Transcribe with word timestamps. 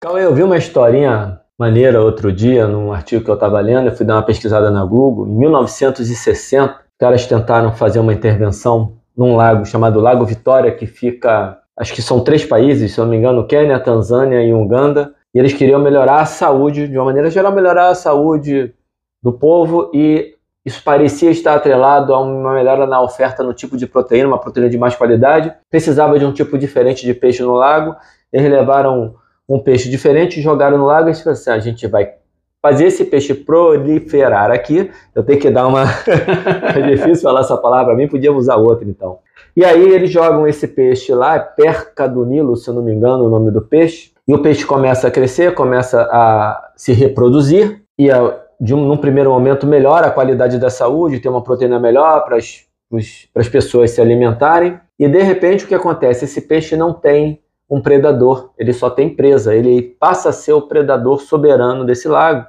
Cauê, 0.00 0.24
eu 0.24 0.34
vi 0.34 0.42
uma 0.42 0.56
historinha 0.56 1.40
maneira 1.58 2.02
outro 2.02 2.32
dia, 2.32 2.66
num 2.66 2.92
artigo 2.92 3.24
que 3.24 3.30
eu 3.30 3.34
estava 3.34 3.60
lendo, 3.60 3.88
eu 3.88 3.96
fui 3.96 4.04
dar 4.04 4.16
uma 4.16 4.22
pesquisada 4.22 4.70
na 4.70 4.84
Google. 4.84 5.26
Em 5.26 5.38
1960, 5.38 6.72
os 6.72 6.98
caras 6.98 7.26
tentaram 7.26 7.72
fazer 7.72 8.00
uma 8.00 8.12
intervenção 8.12 8.98
num 9.16 9.36
lago 9.36 9.64
chamado 9.64 10.00
Lago 10.00 10.24
Vitória, 10.24 10.74
que 10.74 10.86
fica, 10.86 11.58
acho 11.76 11.94
que 11.94 12.02
são 12.02 12.20
três 12.20 12.44
países, 12.44 12.92
se 12.92 13.00
não 13.00 13.06
me 13.06 13.16
engano, 13.16 13.46
Quênia, 13.46 13.78
Tanzânia 13.78 14.42
e 14.42 14.52
Uganda. 14.52 15.14
E 15.34 15.38
eles 15.38 15.52
queriam 15.52 15.80
melhorar 15.80 16.20
a 16.20 16.26
saúde, 16.26 16.88
de 16.88 16.96
uma 16.96 17.06
maneira 17.06 17.30
geral, 17.30 17.52
melhorar 17.52 17.88
a 17.88 17.94
saúde 17.94 18.74
do 19.22 19.32
povo 19.32 19.90
e 19.94 20.33
isso 20.64 20.82
parecia 20.82 21.30
estar 21.30 21.54
atrelado 21.54 22.14
a 22.14 22.20
uma 22.20 22.54
melhora 22.54 22.86
na 22.86 23.00
oferta 23.02 23.42
no 23.42 23.52
tipo 23.52 23.76
de 23.76 23.86
proteína, 23.86 24.28
uma 24.28 24.40
proteína 24.40 24.70
de 24.70 24.78
mais 24.78 24.96
qualidade. 24.96 25.52
Precisava 25.70 26.18
de 26.18 26.24
um 26.24 26.32
tipo 26.32 26.56
diferente 26.56 27.04
de 27.04 27.12
peixe 27.12 27.42
no 27.42 27.52
lago. 27.52 27.94
Eles 28.32 28.50
levaram 28.50 29.14
um 29.46 29.58
peixe 29.58 29.90
diferente, 29.90 30.40
jogaram 30.40 30.78
no 30.78 30.86
lago 30.86 31.08
e 31.08 31.12
disseram 31.12 31.32
assim: 31.32 31.50
ah, 31.50 31.54
a 31.54 31.58
gente 31.58 31.86
vai 31.86 32.14
fazer 32.62 32.86
esse 32.86 33.04
peixe 33.04 33.34
proliferar 33.34 34.50
aqui. 34.50 34.90
Eu 35.14 35.22
tenho 35.22 35.38
que 35.38 35.50
dar 35.50 35.66
uma. 35.66 35.84
é 36.74 36.80
difícil 36.80 37.22
falar 37.22 37.40
essa 37.40 37.58
palavra 37.58 37.88
para 37.88 37.96
mim, 37.96 38.08
podia 38.08 38.32
usar 38.32 38.56
outra 38.56 38.88
então. 38.88 39.18
E 39.54 39.62
aí 39.62 39.86
eles 39.86 40.10
jogam 40.10 40.48
esse 40.48 40.66
peixe 40.66 41.14
lá, 41.14 41.36
é 41.36 41.40
perca 41.40 42.08
do 42.08 42.24
Nilo, 42.24 42.56
se 42.56 42.68
eu 42.68 42.74
não 42.74 42.82
me 42.82 42.92
engano, 42.92 43.24
o 43.24 43.28
nome 43.28 43.50
do 43.50 43.60
peixe. 43.60 44.12
E 44.26 44.34
o 44.34 44.40
peixe 44.40 44.64
começa 44.64 45.08
a 45.08 45.10
crescer, 45.10 45.52
começa 45.52 46.08
a 46.10 46.70
se 46.74 46.94
reproduzir, 46.94 47.82
e 47.98 48.10
a, 48.10 48.43
de 48.64 48.74
um, 48.74 48.82
num 48.82 48.96
primeiro 48.96 49.28
momento 49.28 49.66
melhora 49.66 50.06
a 50.06 50.10
qualidade 50.10 50.58
da 50.58 50.70
saúde, 50.70 51.20
tem 51.20 51.30
uma 51.30 51.42
proteína 51.42 51.78
melhor 51.78 52.24
para 52.24 52.38
as 52.38 53.48
pessoas 53.50 53.90
se 53.90 54.00
alimentarem. 54.00 54.80
E 54.98 55.06
de 55.06 55.22
repente 55.22 55.66
o 55.66 55.68
que 55.68 55.74
acontece? 55.74 56.24
Esse 56.24 56.40
peixe 56.40 56.74
não 56.74 56.94
tem 56.94 57.42
um 57.68 57.82
predador, 57.82 58.52
ele 58.58 58.72
só 58.72 58.88
tem 58.88 59.14
presa, 59.14 59.54
ele 59.54 59.82
passa 59.82 60.30
a 60.30 60.32
ser 60.32 60.54
o 60.54 60.62
predador 60.62 61.20
soberano 61.20 61.84
desse 61.84 62.08
lago 62.08 62.46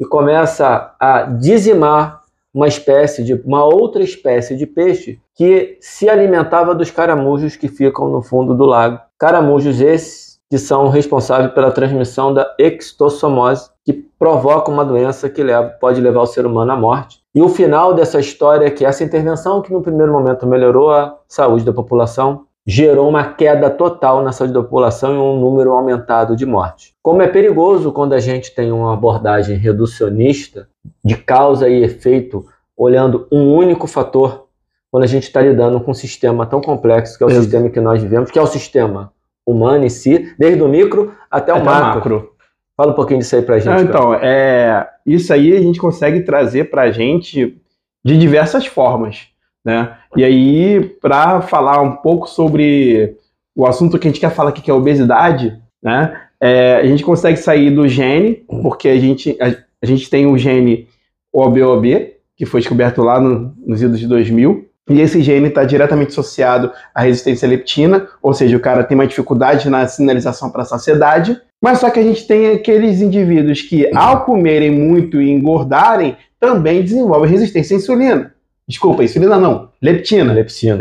e 0.00 0.06
começa 0.06 0.94
a 0.98 1.22
dizimar 1.22 2.22
uma 2.54 2.66
espécie 2.66 3.22
de 3.22 3.34
uma 3.34 3.64
outra 3.64 4.02
espécie 4.02 4.56
de 4.56 4.66
peixe 4.66 5.20
que 5.34 5.76
se 5.80 6.08
alimentava 6.08 6.74
dos 6.74 6.90
caramujos 6.90 7.56
que 7.56 7.68
ficam 7.68 8.08
no 8.08 8.22
fundo 8.22 8.54
do 8.54 8.64
lago. 8.64 9.00
Caramujos 9.18 9.82
esses 9.82 10.27
que 10.50 10.58
são 10.58 10.88
responsáveis 10.88 11.52
pela 11.52 11.70
transmissão 11.70 12.32
da 12.32 12.54
extossomose, 12.58 13.70
que 13.84 13.92
provoca 13.92 14.70
uma 14.70 14.84
doença 14.84 15.28
que 15.28 15.42
leva, 15.42 15.68
pode 15.80 16.00
levar 16.00 16.22
o 16.22 16.26
ser 16.26 16.46
humano 16.46 16.72
à 16.72 16.76
morte. 16.76 17.20
E 17.34 17.42
o 17.42 17.48
final 17.48 17.92
dessa 17.92 18.18
história 18.18 18.66
é 18.66 18.70
que 18.70 18.84
essa 18.84 19.04
intervenção, 19.04 19.60
que 19.60 19.72
no 19.72 19.82
primeiro 19.82 20.12
momento 20.12 20.46
melhorou 20.46 20.90
a 20.90 21.16
saúde 21.28 21.64
da 21.64 21.72
população, 21.72 22.46
gerou 22.66 23.08
uma 23.08 23.24
queda 23.32 23.70
total 23.70 24.22
na 24.22 24.32
saúde 24.32 24.52
da 24.52 24.62
população 24.62 25.14
e 25.14 25.18
um 25.18 25.40
número 25.40 25.72
aumentado 25.72 26.36
de 26.36 26.44
mortes. 26.44 26.92
Como 27.02 27.22
é 27.22 27.28
perigoso 27.28 27.92
quando 27.92 28.12
a 28.12 28.20
gente 28.20 28.54
tem 28.54 28.72
uma 28.72 28.92
abordagem 28.92 29.56
reducionista 29.56 30.68
de 31.04 31.16
causa 31.16 31.68
e 31.68 31.82
efeito, 31.82 32.44
olhando 32.76 33.26
um 33.32 33.54
único 33.54 33.86
fator, 33.86 34.48
quando 34.90 35.04
a 35.04 35.06
gente 35.06 35.24
está 35.24 35.40
lidando 35.40 35.80
com 35.80 35.90
um 35.90 35.94
sistema 35.94 36.46
tão 36.46 36.60
complexo 36.60 37.16
que 37.16 37.24
é 37.24 37.26
o 37.26 37.30
Exato. 37.30 37.44
sistema 37.44 37.70
que 37.70 37.80
nós 37.80 38.02
vivemos, 38.02 38.30
que 38.30 38.38
é 38.38 38.42
o 38.42 38.46
sistema 38.46 39.12
humano 39.48 39.84
em 39.84 39.88
si, 39.88 40.34
desde 40.38 40.62
o 40.62 40.68
micro 40.68 41.14
até 41.30 41.52
o 41.52 41.56
até 41.56 41.64
macro. 41.64 41.94
macro. 41.94 42.32
Fala 42.76 42.92
um 42.92 42.94
pouquinho 42.94 43.18
disso 43.18 43.34
aí 43.34 43.42
para 43.42 43.56
a 43.56 43.58
gente. 43.58 43.82
então, 43.82 44.14
é, 44.14 44.88
isso 45.04 45.32
aí 45.32 45.56
a 45.56 45.60
gente 45.60 45.80
consegue 45.80 46.20
trazer 46.20 46.70
para 46.70 46.82
a 46.82 46.90
gente 46.90 47.56
de 48.04 48.18
diversas 48.18 48.66
formas. 48.66 49.26
Né? 49.64 49.96
E 50.16 50.24
aí, 50.24 50.80
para 51.00 51.40
falar 51.40 51.80
um 51.82 51.96
pouco 51.96 52.28
sobre 52.28 53.16
o 53.56 53.66
assunto 53.66 53.98
que 53.98 54.06
a 54.06 54.10
gente 54.10 54.20
quer 54.20 54.30
falar 54.30 54.50
aqui, 54.50 54.62
que 54.62 54.70
é 54.70 54.74
a 54.74 54.76
obesidade, 54.76 55.60
né? 55.82 56.20
É, 56.40 56.76
a 56.76 56.86
gente 56.86 57.02
consegue 57.02 57.36
sair 57.36 57.70
do 57.72 57.88
gene, 57.88 58.44
porque 58.62 58.88
a 58.88 58.96
gente, 58.96 59.36
a, 59.40 59.46
a 59.82 59.86
gente 59.86 60.08
tem 60.08 60.26
o 60.26 60.38
gene 60.38 60.86
OBOB, 61.32 62.14
que 62.36 62.46
foi 62.46 62.60
descoberto 62.60 63.02
lá 63.02 63.20
no, 63.20 63.52
nos 63.66 63.82
idos 63.82 63.98
de 63.98 64.06
2000, 64.06 64.67
e 64.88 65.00
esse 65.00 65.20
gene 65.20 65.48
está 65.48 65.64
diretamente 65.64 66.10
associado 66.10 66.72
à 66.94 67.02
resistência 67.02 67.46
à 67.46 67.48
leptina, 67.48 68.08
ou 68.22 68.32
seja, 68.32 68.56
o 68.56 68.60
cara 68.60 68.84
tem 68.84 68.94
uma 68.96 69.06
dificuldade 69.06 69.68
na 69.68 69.86
sinalização 69.86 70.50
para 70.50 70.62
a 70.62 70.66
saciedade, 70.66 71.40
mas 71.60 71.78
só 71.78 71.90
que 71.90 71.98
a 71.98 72.02
gente 72.02 72.26
tem 72.26 72.52
aqueles 72.52 73.00
indivíduos 73.00 73.62
que, 73.62 73.90
ao 73.94 74.24
comerem 74.24 74.70
muito 74.70 75.20
e 75.20 75.30
engordarem, 75.30 76.16
também 76.38 76.82
desenvolvem 76.82 77.30
resistência 77.30 77.76
à 77.76 77.78
insulina. 77.78 78.34
Desculpa, 78.66 79.02
insulina 79.02 79.38
não, 79.38 79.70
leptina. 79.82 80.32
Leptina. 80.32 80.78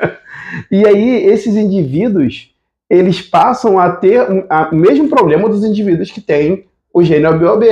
e 0.70 0.86
aí, 0.86 1.24
esses 1.24 1.56
indivíduos, 1.56 2.50
eles 2.90 3.22
passam 3.22 3.78
a 3.78 3.90
ter 3.90 4.20
o 4.70 4.74
mesmo 4.74 5.08
problema 5.08 5.48
dos 5.48 5.64
indivíduos 5.64 6.10
que 6.10 6.20
têm 6.20 6.66
o 6.92 7.02
gene 7.02 7.26
OBOB. 7.26 7.64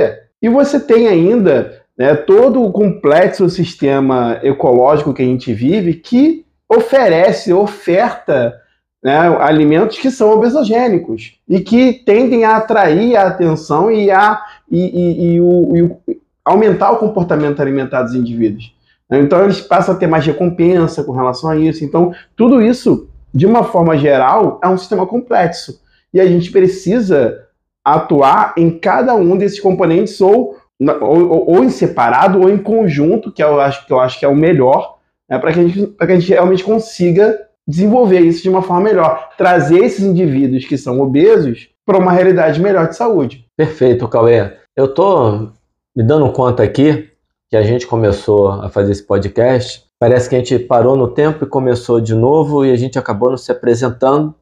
E 0.42 0.48
você 0.48 0.81
tem 0.81 1.06
ainda 1.06 1.79
né, 2.00 2.15
todo 2.15 2.65
o 2.65 2.72
complexo 2.72 3.50
sistema 3.50 4.41
ecológico 4.43 5.12
que 5.12 5.21
a 5.21 5.27
gente 5.27 5.53
vive 5.53 5.93
que 5.93 6.47
oferece, 6.66 7.53
oferta 7.53 8.59
né, 9.05 9.19
alimentos 9.38 9.99
que 9.99 10.11
são 10.11 10.31
obesogênicos 10.31 11.38
e 11.47 11.61
que 11.61 11.93
tendem 11.93 12.43
a 12.43 12.56
atrair 12.56 13.16
a 13.16 13.27
atenção 13.27 13.91
e, 13.91 14.11
a, 14.11 14.43
e, 14.71 14.81
e, 14.81 15.34
e, 15.34 15.41
o, 15.43 15.77
e 15.77 15.83
o, 15.83 16.00
aumentar 16.43 16.91
o 16.91 16.97
comportamento 16.97 17.61
alimentar 17.61 18.03
dos 18.05 18.15
indivíduos. 18.15 18.75
Então 19.12 19.44
eles 19.44 19.61
passam 19.61 19.94
a 19.94 19.99
ter 19.99 20.06
mais 20.06 20.25
recompensa 20.25 21.05
com 21.05 21.12
relação 21.12 21.50
a 21.50 21.56
isso. 21.59 21.84
Então, 21.84 22.15
tudo 22.34 22.62
isso, 22.62 23.11
de 23.34 23.44
uma 23.44 23.62
forma 23.62 23.99
geral, 23.99 24.59
é 24.65 24.69
um 24.69 24.78
sistema 24.78 25.06
complexo. 25.06 25.82
E 26.15 26.19
a 26.19 26.27
gente 26.27 26.50
precisa 26.50 27.44
atuar 27.84 28.55
em 28.56 28.71
cada 28.71 29.15
um 29.15 29.37
desses 29.37 29.61
componentes, 29.61 30.19
ou, 30.19 30.59
ou, 30.80 31.50
ou 31.50 31.64
em 31.64 31.70
separado, 31.70 32.41
ou 32.41 32.48
em 32.48 32.58
conjunto, 32.58 33.32
que 33.32 33.42
eu 33.42 33.60
acho 33.60 33.86
que, 33.86 33.92
eu 33.92 34.00
acho 34.00 34.18
que 34.18 34.24
é 34.24 34.28
o 34.28 34.34
melhor, 34.34 34.96
né, 35.28 35.38
para 35.38 35.52
que, 35.52 35.60
a 35.60 35.62
gente, 35.62 35.86
que 35.86 36.04
a 36.04 36.18
gente 36.18 36.28
realmente 36.28 36.64
consiga 36.64 37.38
desenvolver 37.66 38.20
isso 38.20 38.42
de 38.42 38.48
uma 38.48 38.62
forma 38.62 38.82
melhor. 38.82 39.30
Trazer 39.36 39.78
esses 39.78 40.04
indivíduos 40.04 40.64
que 40.64 40.76
são 40.76 41.00
obesos 41.00 41.69
para 41.86 41.98
uma 41.98 42.12
realidade 42.12 42.60
melhor 42.60 42.88
de 42.88 42.96
saúde. 42.96 43.46
Perfeito, 43.56 44.08
Cauê. 44.08 44.52
Eu 44.76 44.86
estou 44.86 45.52
me 45.94 46.02
dando 46.02 46.30
conta 46.32 46.62
aqui 46.62 47.10
que 47.48 47.56
a 47.56 47.62
gente 47.62 47.86
começou 47.86 48.48
a 48.48 48.69
fazer 48.69 48.92
esse 48.92 49.02
podcast, 49.02 49.84
parece 49.98 50.28
que 50.28 50.36
a 50.36 50.38
gente 50.38 50.58
parou 50.58 50.96
no 50.96 51.08
tempo 51.08 51.44
e 51.44 51.48
começou 51.48 52.00
de 52.00 52.14
novo 52.14 52.64
e 52.64 52.70
a 52.70 52.76
gente 52.76 52.98
acabou 52.98 53.30
nos 53.30 53.44
se 53.44 53.50
apresentando. 53.50 54.34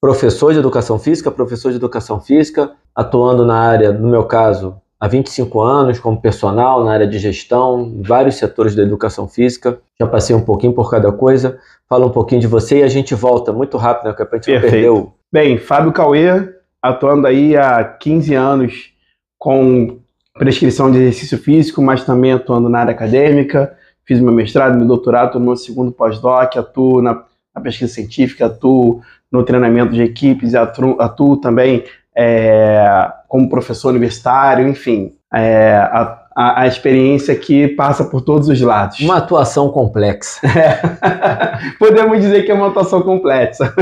Professor 0.00 0.52
de 0.52 0.58
educação 0.58 0.98
física, 0.98 1.30
professor 1.30 1.70
de 1.70 1.76
educação 1.76 2.20
física, 2.20 2.72
atuando 2.94 3.46
na 3.46 3.58
área, 3.58 3.92
no 3.92 4.08
meu 4.08 4.24
caso, 4.24 4.80
há 5.06 5.08
25 5.08 5.62
anos 5.62 5.98
como 5.98 6.20
personal 6.20 6.84
na 6.84 6.92
área 6.92 7.06
de 7.06 7.18
gestão, 7.18 8.00
vários 8.02 8.34
setores 8.34 8.74
da 8.74 8.82
educação 8.82 9.28
física. 9.28 9.78
Já 9.98 10.06
passei 10.06 10.34
um 10.34 10.44
pouquinho 10.44 10.72
por 10.72 10.90
cada 10.90 11.10
coisa. 11.12 11.58
Fala 11.88 12.06
um 12.06 12.10
pouquinho 12.10 12.40
de 12.40 12.46
você 12.46 12.80
e 12.80 12.82
a 12.82 12.88
gente 12.88 13.14
volta 13.14 13.52
muito 13.52 13.76
rápido, 13.76 14.08
né? 14.08 14.12
Porque 14.12 14.36
a 14.36 14.38
gente 14.38 14.52
não 14.52 14.60
perdeu. 14.60 15.12
Bem, 15.32 15.58
Fábio 15.58 15.92
Cauê, 15.92 16.48
atuando 16.82 17.26
aí 17.26 17.56
há 17.56 17.82
15 17.84 18.34
anos 18.34 18.90
com 19.38 19.98
prescrição 20.34 20.90
de 20.90 20.98
exercício 20.98 21.38
físico, 21.38 21.80
mas 21.80 22.04
também 22.04 22.32
atuando 22.32 22.68
na 22.68 22.80
área 22.80 22.92
acadêmica. 22.92 23.76
Fiz 24.04 24.20
meu 24.20 24.32
mestrado, 24.32 24.76
meu 24.76 24.86
doutorado, 24.86 25.26
estou 25.26 25.40
no 25.40 25.46
meu 25.46 25.56
segundo 25.56 25.92
pós-doc, 25.92 26.56
atuo 26.56 27.00
na, 27.00 27.24
na, 27.54 27.60
pesquisa 27.60 27.92
científica, 27.92 28.46
atuo 28.46 29.00
no 29.30 29.44
treinamento 29.44 29.92
de 29.92 30.02
equipes, 30.02 30.54
atuo, 30.54 30.96
atuo 31.00 31.36
também 31.36 31.84
é, 32.14 33.12
como 33.28 33.48
professor 33.48 33.90
universitário, 33.90 34.68
enfim. 34.68 35.14
É, 35.32 35.74
a, 35.76 36.22
a, 36.34 36.62
a, 36.62 36.66
experiência 36.66 37.34
que 37.34 37.68
passa 37.68 38.04
por 38.04 38.20
todos 38.20 38.48
os 38.48 38.60
lados. 38.60 39.00
Uma 39.00 39.16
atuação 39.16 39.70
complexa. 39.70 40.40
É. 40.56 41.76
Podemos 41.78 42.20
dizer 42.20 42.44
que 42.44 42.50
é 42.50 42.54
uma 42.54 42.68
atuação 42.68 43.02
complexa. 43.02 43.72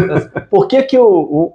Por 0.51 0.69
que, 0.69 0.83
que 0.83 0.99
o, 0.99 1.07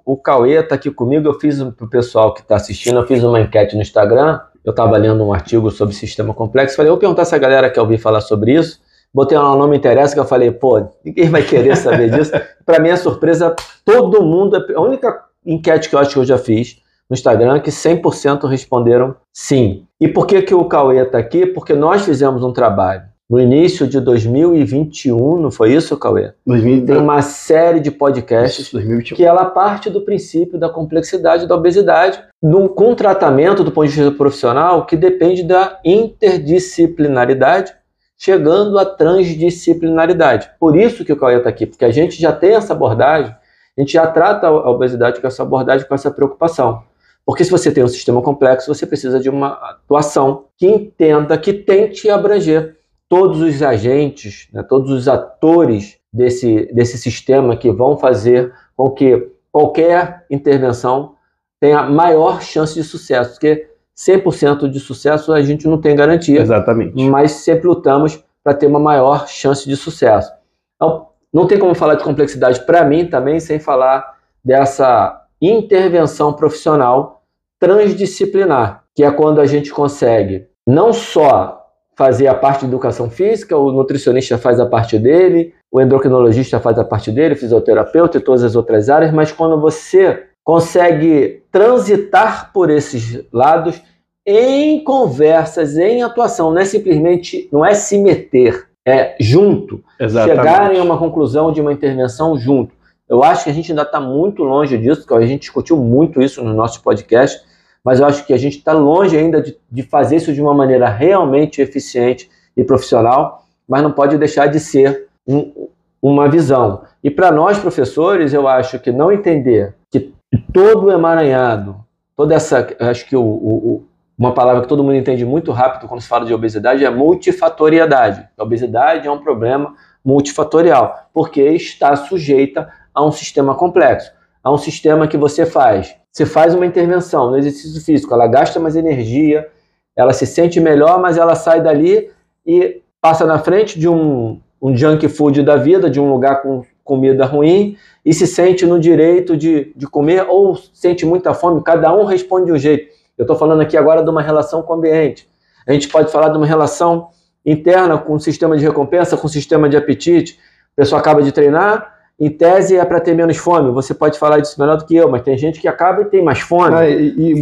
o, 0.05 0.13
o 0.13 0.17
Cauê 0.17 0.59
está 0.59 0.75
aqui 0.75 0.89
comigo? 0.91 1.27
Eu 1.27 1.39
fiz 1.39 1.61
para 1.61 1.85
o 1.85 1.89
pessoal 1.89 2.33
que 2.33 2.41
está 2.41 2.55
assistindo, 2.55 2.97
eu 2.97 3.05
fiz 3.05 3.23
uma 3.23 3.39
enquete 3.39 3.75
no 3.75 3.81
Instagram 3.81 4.39
eu 4.63 4.71
estava 4.71 4.97
lendo 4.97 5.23
um 5.23 5.33
artigo 5.33 5.71
sobre 5.71 5.95
sistema 5.95 6.33
complexo, 6.33 6.75
falei, 6.75 6.89
vou 6.89 6.99
perguntar 6.99 7.25
se 7.25 7.33
a 7.33 7.37
galera 7.37 7.69
quer 7.69 7.81
ouvir 7.81 7.97
falar 7.97 8.21
sobre 8.21 8.53
isso. 8.53 8.79
Botei 9.11 9.37
lá, 9.37 9.55
não 9.55 9.67
me 9.67 9.75
interessa, 9.75 10.13
que 10.13 10.19
eu 10.19 10.25
falei, 10.25 10.51
pô, 10.51 10.87
ninguém 11.03 11.29
vai 11.29 11.41
querer 11.41 11.75
saber 11.75 12.11
disso. 12.11 12.31
Para 12.63 12.79
minha 12.79 12.95
surpresa, 12.95 13.55
todo 13.83 14.21
mundo, 14.21 14.55
a 14.75 14.81
única 14.81 15.23
enquete 15.43 15.89
que 15.89 15.95
eu 15.95 15.99
acho 15.99 16.11
que 16.11 16.19
eu 16.19 16.25
já 16.25 16.37
fiz 16.37 16.77
no 17.09 17.13
Instagram 17.13 17.59
que 17.59 17.71
100% 17.71 18.47
responderam 18.47 19.15
sim. 19.33 19.85
E 19.99 20.07
por 20.07 20.27
que, 20.27 20.41
que 20.41 20.53
o 20.53 20.65
Cauê 20.65 21.01
está 21.01 21.17
aqui? 21.17 21.45
Porque 21.45 21.73
nós 21.73 22.03
fizemos 22.03 22.43
um 22.43 22.53
trabalho 22.53 23.03
no 23.29 23.39
início 23.39 23.85
de 23.85 23.99
2021, 23.99 25.39
não 25.39 25.51
foi 25.51 25.73
isso, 25.73 25.95
Cauê? 25.95 26.33
2020. 26.47 26.87
Tem 26.87 26.97
uma 26.97 27.21
série 27.21 27.79
de 27.79 27.91
podcasts 27.91 28.65
isso, 28.65 28.73
2021. 28.73 29.15
que 29.15 29.23
ela 29.23 29.45
parte 29.45 29.87
do 29.87 30.01
princípio 30.01 30.57
da 30.57 30.67
complexidade 30.67 31.47
da 31.47 31.53
obesidade, 31.53 32.19
num, 32.41 32.67
com 32.67 32.95
tratamento 32.95 33.63
do 33.63 33.71
ponto 33.71 33.87
de 33.87 33.93
vista 33.93 34.11
profissional 34.11 34.83
que 34.87 34.97
depende 34.97 35.43
da 35.43 35.79
interdisciplinaridade, 35.85 37.71
chegando 38.17 38.79
à 38.79 38.85
transdisciplinaridade. 38.85 40.49
Por 40.59 40.75
isso 40.75 41.05
que 41.05 41.13
o 41.13 41.17
Cauê 41.17 41.37
está 41.37 41.49
aqui, 41.49 41.67
porque 41.67 41.85
a 41.85 41.91
gente 41.91 42.19
já 42.19 42.31
tem 42.31 42.55
essa 42.55 42.73
abordagem 42.73 43.31
a 43.79 43.81
gente 43.81 43.93
já 43.93 44.05
trata 44.07 44.47
a 44.47 44.69
obesidade 44.69 45.21
com 45.21 45.27
essa 45.27 45.41
abordagem, 45.41 45.87
com 45.87 45.95
essa 45.95 46.11
preocupação. 46.11 46.83
Porque 47.29 47.43
se 47.43 47.51
você 47.51 47.71
tem 47.71 47.83
um 47.83 47.87
sistema 47.87 48.23
complexo, 48.23 48.73
você 48.73 48.87
precisa 48.87 49.19
de 49.19 49.29
uma 49.29 49.49
atuação 49.49 50.45
que 50.57 50.65
entenda, 50.65 51.37
que 51.37 51.53
tente 51.53 52.09
abranger 52.09 52.75
todos 53.07 53.39
os 53.39 53.61
agentes, 53.61 54.47
né, 54.51 54.63
todos 54.63 54.89
os 54.89 55.07
atores 55.07 55.99
desse, 56.11 56.73
desse 56.73 56.97
sistema 56.97 57.55
que 57.55 57.71
vão 57.71 57.95
fazer 57.95 58.51
com 58.75 58.89
que 58.89 59.29
qualquer 59.51 60.25
intervenção 60.27 61.13
tenha 61.59 61.83
maior 61.83 62.41
chance 62.41 62.73
de 62.73 62.83
sucesso. 62.83 63.33
Porque 63.33 63.69
100% 63.95 64.67
de 64.67 64.79
sucesso 64.79 65.31
a 65.31 65.43
gente 65.43 65.67
não 65.67 65.79
tem 65.79 65.95
garantia. 65.95 66.41
Exatamente. 66.41 66.99
Mas 67.07 67.33
sempre 67.33 67.67
lutamos 67.67 68.23
para 68.43 68.55
ter 68.55 68.65
uma 68.65 68.79
maior 68.79 69.27
chance 69.27 69.69
de 69.69 69.77
sucesso. 69.77 70.33
Então, 70.77 71.09
não 71.31 71.45
tem 71.45 71.59
como 71.59 71.75
falar 71.75 71.93
de 71.93 72.03
complexidade 72.03 72.65
para 72.65 72.83
mim 72.83 73.05
também 73.05 73.39
sem 73.39 73.59
falar 73.59 74.17
dessa 74.43 75.27
intervenção 75.39 76.33
profissional 76.33 77.18
transdisciplinar, 77.59 78.83
que 78.95 79.03
é 79.03 79.11
quando 79.11 79.41
a 79.41 79.45
gente 79.45 79.71
consegue 79.71 80.47
não 80.65 80.93
só 80.93 81.59
fazer 81.95 82.27
a 82.27 82.33
parte 82.33 82.61
de 82.61 82.67
educação 82.67 83.09
física, 83.09 83.57
o 83.57 83.71
nutricionista 83.71 84.37
faz 84.37 84.59
a 84.59 84.65
parte 84.65 84.97
dele, 84.97 85.53
o 85.69 85.81
endocrinologista 85.81 86.59
faz 86.59 86.79
a 86.79 86.83
parte 86.85 87.11
dele, 87.11 87.33
o 87.33 87.37
fisioterapeuta 87.37 88.17
e 88.17 88.21
todas 88.21 88.43
as 88.43 88.55
outras 88.55 88.89
áreas, 88.89 89.11
mas 89.11 89.31
quando 89.31 89.59
você 89.59 90.23
consegue 90.43 91.43
transitar 91.51 92.51
por 92.53 92.69
esses 92.69 93.23
lados 93.33 93.81
em 94.25 94.83
conversas, 94.83 95.77
em 95.77 96.01
atuação, 96.01 96.51
não 96.51 96.61
é 96.61 96.65
simplesmente, 96.65 97.49
não 97.51 97.65
é 97.65 97.73
se 97.73 97.97
meter, 97.97 98.67
é 98.85 99.15
junto, 99.19 99.83
Exatamente. 99.99 100.37
chegarem 100.37 100.79
a 100.79 100.83
uma 100.83 100.97
conclusão 100.97 101.51
de 101.51 101.59
uma 101.59 101.73
intervenção 101.73 102.37
junto. 102.37 102.73
Eu 103.09 103.23
acho 103.23 103.43
que 103.43 103.49
a 103.49 103.53
gente 103.53 103.71
ainda 103.71 103.81
está 103.81 103.99
muito 103.99 104.43
longe 104.43 104.77
disso, 104.77 105.01
porque 105.01 105.23
a 105.23 105.27
gente 105.27 105.41
discutiu 105.41 105.77
muito 105.77 106.21
isso 106.21 106.43
no 106.43 106.53
nosso 106.53 106.81
podcast, 106.81 107.43
mas 107.83 107.99
eu 107.99 108.05
acho 108.05 108.25
que 108.25 108.33
a 108.33 108.37
gente 108.37 108.57
está 108.57 108.73
longe 108.73 109.17
ainda 109.17 109.41
de, 109.41 109.57
de 109.71 109.83
fazer 109.83 110.17
isso 110.17 110.33
de 110.33 110.41
uma 110.41 110.53
maneira 110.53 110.89
realmente 110.89 111.61
eficiente 111.61 112.29
e 112.55 112.63
profissional, 112.63 113.45
mas 113.67 113.81
não 113.81 113.91
pode 113.91 114.17
deixar 114.17 114.47
de 114.47 114.59
ser 114.59 115.07
um, 115.27 115.69
uma 116.01 116.29
visão. 116.29 116.83
E 117.03 117.09
para 117.09 117.31
nós, 117.31 117.59
professores, 117.59 118.33
eu 118.33 118.47
acho 118.47 118.79
que 118.79 118.91
não 118.91 119.11
entender 119.11 119.75
que 119.89 120.13
todo 120.53 120.87
o 120.87 120.91
emaranhado, 120.91 121.77
toda 122.15 122.35
essa. 122.35 122.67
Acho 122.79 123.05
que 123.05 123.15
o, 123.15 123.23
o, 123.23 123.87
uma 124.17 124.33
palavra 124.33 124.61
que 124.61 124.67
todo 124.67 124.83
mundo 124.83 124.95
entende 124.95 125.25
muito 125.25 125.51
rápido 125.51 125.87
quando 125.87 126.01
se 126.01 126.07
fala 126.07 126.25
de 126.25 126.33
obesidade 126.33 126.83
é 126.83 126.89
multifatoriedade. 126.89 128.27
A 128.37 128.43
obesidade 128.43 129.07
é 129.07 129.11
um 129.11 129.19
problema 129.19 129.75
multifatorial, 130.03 131.09
porque 131.13 131.41
está 131.41 131.95
sujeita 131.95 132.69
a 132.93 133.05
um 133.05 133.11
sistema 133.11 133.55
complexo, 133.55 134.11
a 134.43 134.51
um 134.51 134.57
sistema 134.57 135.07
que 135.07 135.17
você 135.17 135.45
faz. 135.45 135.95
Você 136.11 136.25
faz 136.25 136.53
uma 136.55 136.65
intervenção 136.65 137.29
no 137.29 137.37
exercício 137.37 137.81
físico, 137.81 138.13
ela 138.13 138.27
gasta 138.27 138.59
mais 138.59 138.75
energia, 138.75 139.47
ela 139.95 140.13
se 140.13 140.25
sente 140.25 140.59
melhor, 140.59 140.99
mas 140.99 141.17
ela 141.17 141.35
sai 141.35 141.61
dali 141.61 142.09
e 142.45 142.81
passa 143.01 143.25
na 143.25 143.39
frente 143.39 143.79
de 143.79 143.87
um, 143.87 144.39
um 144.61 144.75
junk 144.75 145.07
food 145.07 145.43
da 145.43 145.55
vida, 145.55 145.89
de 145.89 145.99
um 145.99 146.11
lugar 146.11 146.41
com 146.41 146.63
comida 146.83 147.25
ruim, 147.25 147.77
e 148.03 148.13
se 148.13 148.25
sente 148.25 148.65
no 148.65 148.79
direito 148.79 149.37
de, 149.37 149.71
de 149.75 149.85
comer 149.85 150.25
ou 150.27 150.55
sente 150.73 151.05
muita 151.05 151.33
fome, 151.33 151.61
cada 151.61 151.93
um 151.93 152.03
responde 152.05 152.47
de 152.47 152.51
um 152.51 152.57
jeito. 152.57 152.91
Eu 153.17 153.23
estou 153.23 153.35
falando 153.35 153.61
aqui 153.61 153.77
agora 153.77 154.01
de 154.01 154.09
uma 154.09 154.21
relação 154.21 154.63
com 154.63 154.73
o 154.73 154.77
ambiente. 154.77 155.29
A 155.67 155.73
gente 155.73 155.87
pode 155.89 156.11
falar 156.11 156.29
de 156.29 156.37
uma 156.37 156.47
relação 156.47 157.09
interna 157.45 157.97
com 157.97 158.13
o 158.13 158.19
sistema 158.19 158.57
de 158.57 158.63
recompensa, 158.63 159.17
com 159.17 159.27
o 159.27 159.29
sistema 159.29 159.69
de 159.69 159.77
apetite. 159.77 160.39
A 160.73 160.81
pessoa 160.81 160.99
acaba 160.99 161.21
de 161.21 161.31
treinar, 161.31 161.98
em 162.19 162.29
tese 162.29 162.75
é 162.75 162.83
para 162.83 162.99
ter 162.99 163.15
menos 163.15 163.37
fome. 163.37 163.71
Você 163.71 163.93
pode 163.93 164.19
falar 164.19 164.39
disso 164.39 164.59
melhor 164.59 164.77
do 164.77 164.85
que 164.85 164.95
eu, 164.95 165.09
mas 165.09 165.21
tem 165.21 165.37
gente 165.37 165.59
que 165.59 165.67
acaba 165.67 166.01
e 166.01 166.05
tem 166.05 166.21
mais 166.21 166.39
fome. 166.39 166.75
Ah, 166.75 166.89
e, 166.89 167.33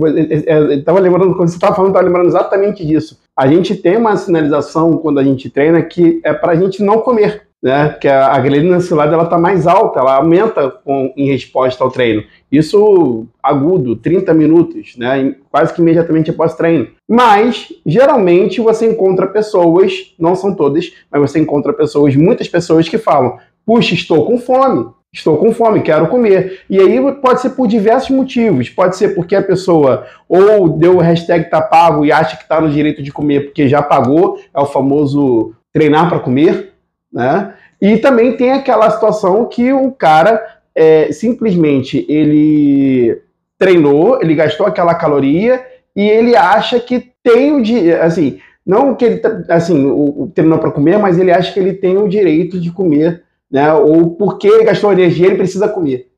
estava 0.78 1.00
lembrando, 1.00 1.36
quando 1.36 1.50
você 1.50 1.56
estava 1.56 1.76
falando, 1.76 1.92
estava 1.92 2.06
lembrando 2.06 2.28
exatamente 2.28 2.86
disso. 2.86 3.20
A 3.36 3.48
gente 3.48 3.76
tem 3.76 3.98
uma 3.98 4.16
sinalização 4.16 4.98
quando 4.98 5.20
a 5.20 5.24
gente 5.24 5.50
treina 5.50 5.82
que 5.82 6.22
é 6.24 6.34
para 6.34 6.52
a 6.52 6.56
gente 6.56 6.84
não 6.84 7.02
comer 7.02 7.48
né? 7.62 7.90
Que 8.00 8.08
a, 8.08 8.28
a 8.28 8.40
glicerina 8.40 8.78
acilada 8.78 9.14
ela 9.14 9.24
está 9.24 9.38
mais 9.38 9.66
alta, 9.66 10.00
ela 10.00 10.16
aumenta 10.16 10.70
com, 10.70 11.14
em 11.18 11.28
resposta 11.28 11.84
ao 11.84 11.92
treino. 11.92 12.24
Isso 12.52 13.26
agudo, 13.42 13.96
30 13.96 14.34
minutos, 14.34 14.96
né? 14.98 15.36
Quase 15.52 15.74
que 15.74 15.82
imediatamente 15.82 16.30
após 16.30 16.56
treino. 16.56 16.88
Mas 17.08 17.68
geralmente 17.86 18.62
você 18.62 18.86
encontra 18.86 19.28
pessoas, 19.28 20.14
não 20.20 20.36
são 20.36 20.54
todas, 20.54 20.92
mas 21.12 21.22
você 21.22 21.40
encontra 21.40 21.74
pessoas, 21.74 22.16
muitas 22.16 22.48
pessoas 22.48 22.88
que 22.88 22.98
falam: 22.98 23.38
puxa, 23.68 23.94
estou 23.94 24.26
com 24.26 24.38
fome. 24.38 24.88
Estou 25.14 25.38
com 25.38 25.52
fome, 25.52 25.82
quero 25.82 26.08
comer. 26.08 26.62
E 26.70 26.80
aí 26.80 27.00
pode 27.22 27.42
ser 27.42 27.50
por 27.52 27.68
diversos 27.68 28.10
motivos. 28.10 28.70
Pode 28.70 28.96
ser 28.96 29.10
porque 29.10 29.36
a 29.36 29.44
pessoa 29.44 30.06
ou 30.28 30.70
deu 30.70 30.98
o 30.98 31.02
hashtag 31.02 31.50
tá 31.50 31.62
pago 31.62 32.06
e 32.06 32.12
acha 32.12 32.38
que 32.38 32.44
está 32.44 32.62
no 32.62 32.70
direito 32.70 33.04
de 33.04 33.12
comer 33.12 33.46
porque 33.46 33.68
já 33.68 33.82
pagou, 33.82 34.40
é 34.54 34.60
o 34.60 34.66
famoso 34.66 35.54
treinar 35.74 36.08
para 36.08 36.20
comer, 36.20 36.74
né? 37.12 37.54
E 37.82 37.98
também 37.98 38.38
tem 38.38 38.52
aquela 38.52 38.90
situação 38.90 39.46
que 39.46 39.72
o 39.72 39.92
cara 39.92 40.42
é, 40.76 41.12
simplesmente 41.12 42.06
ele 42.10 43.22
treinou, 43.58 44.22
ele 44.22 44.36
gastou 44.36 44.66
aquela 44.66 44.96
caloria 44.96 45.64
e 45.96 46.08
ele 46.08 46.36
acha 46.36 46.80
que 46.80 47.12
tem 47.24 47.54
o 47.54 47.62
de 47.62 47.92
assim, 47.94 48.40
não 48.66 48.94
que 48.94 49.06
ele 49.06 49.18
tá, 49.18 49.44
assim, 49.50 49.86
o, 49.86 50.24
o 50.24 50.32
treinou 50.34 50.60
para 50.60 50.72
comer, 50.72 50.98
mas 51.00 51.18
ele 51.18 51.32
acha 51.32 51.54
que 51.54 51.60
ele 51.60 51.74
tem 51.74 51.98
o 51.98 52.08
direito 52.08 52.60
de 52.60 52.72
comer, 52.72 53.24
né? 53.52 53.74
Ou 53.74 54.12
porque 54.12 54.48
ele 54.48 54.64
gastou 54.64 54.92
energia, 54.92 55.28
ele 55.28 55.38
precisa 55.38 55.68
comer. 55.68 56.12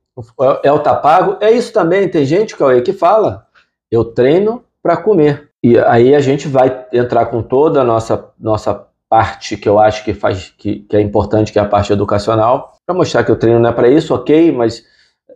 É 0.64 0.72
o 0.72 0.80
tapago, 0.80 1.38
é 1.40 1.52
isso 1.52 1.72
também. 1.72 2.10
Tem 2.10 2.26
gente 2.26 2.56
Cauê, 2.56 2.82
que 2.82 2.94
fala: 2.94 3.46
eu 3.92 4.04
treino 4.04 4.64
para 4.84 4.98
comer. 4.98 5.50
E 5.64 5.78
aí 5.78 6.16
a 6.16 6.20
gente 6.20 6.48
vai 6.48 6.86
entrar 6.94 7.26
com 7.28 7.42
toda 7.42 7.82
a 7.82 7.84
nossa 7.84 8.32
nossa 8.40 8.88
parte 9.10 9.58
que 9.58 9.68
eu 9.68 9.80
acho 9.80 10.06
que 10.06 10.14
faz 10.14 10.54
que, 10.58 10.82
que 10.82 10.96
é 10.96 11.02
importante, 11.02 11.52
que 11.52 11.60
é 11.60 11.62
a 11.62 11.68
parte 11.68 11.92
educacional, 11.92 12.76
para 12.86 12.96
mostrar 12.96 13.24
que 13.24 13.32
o 13.32 13.36
treino 13.36 13.60
não 13.60 13.70
é 13.70 13.74
para 13.74 13.90
isso, 13.90 14.14
ok, 14.14 14.52
mas 14.52 14.84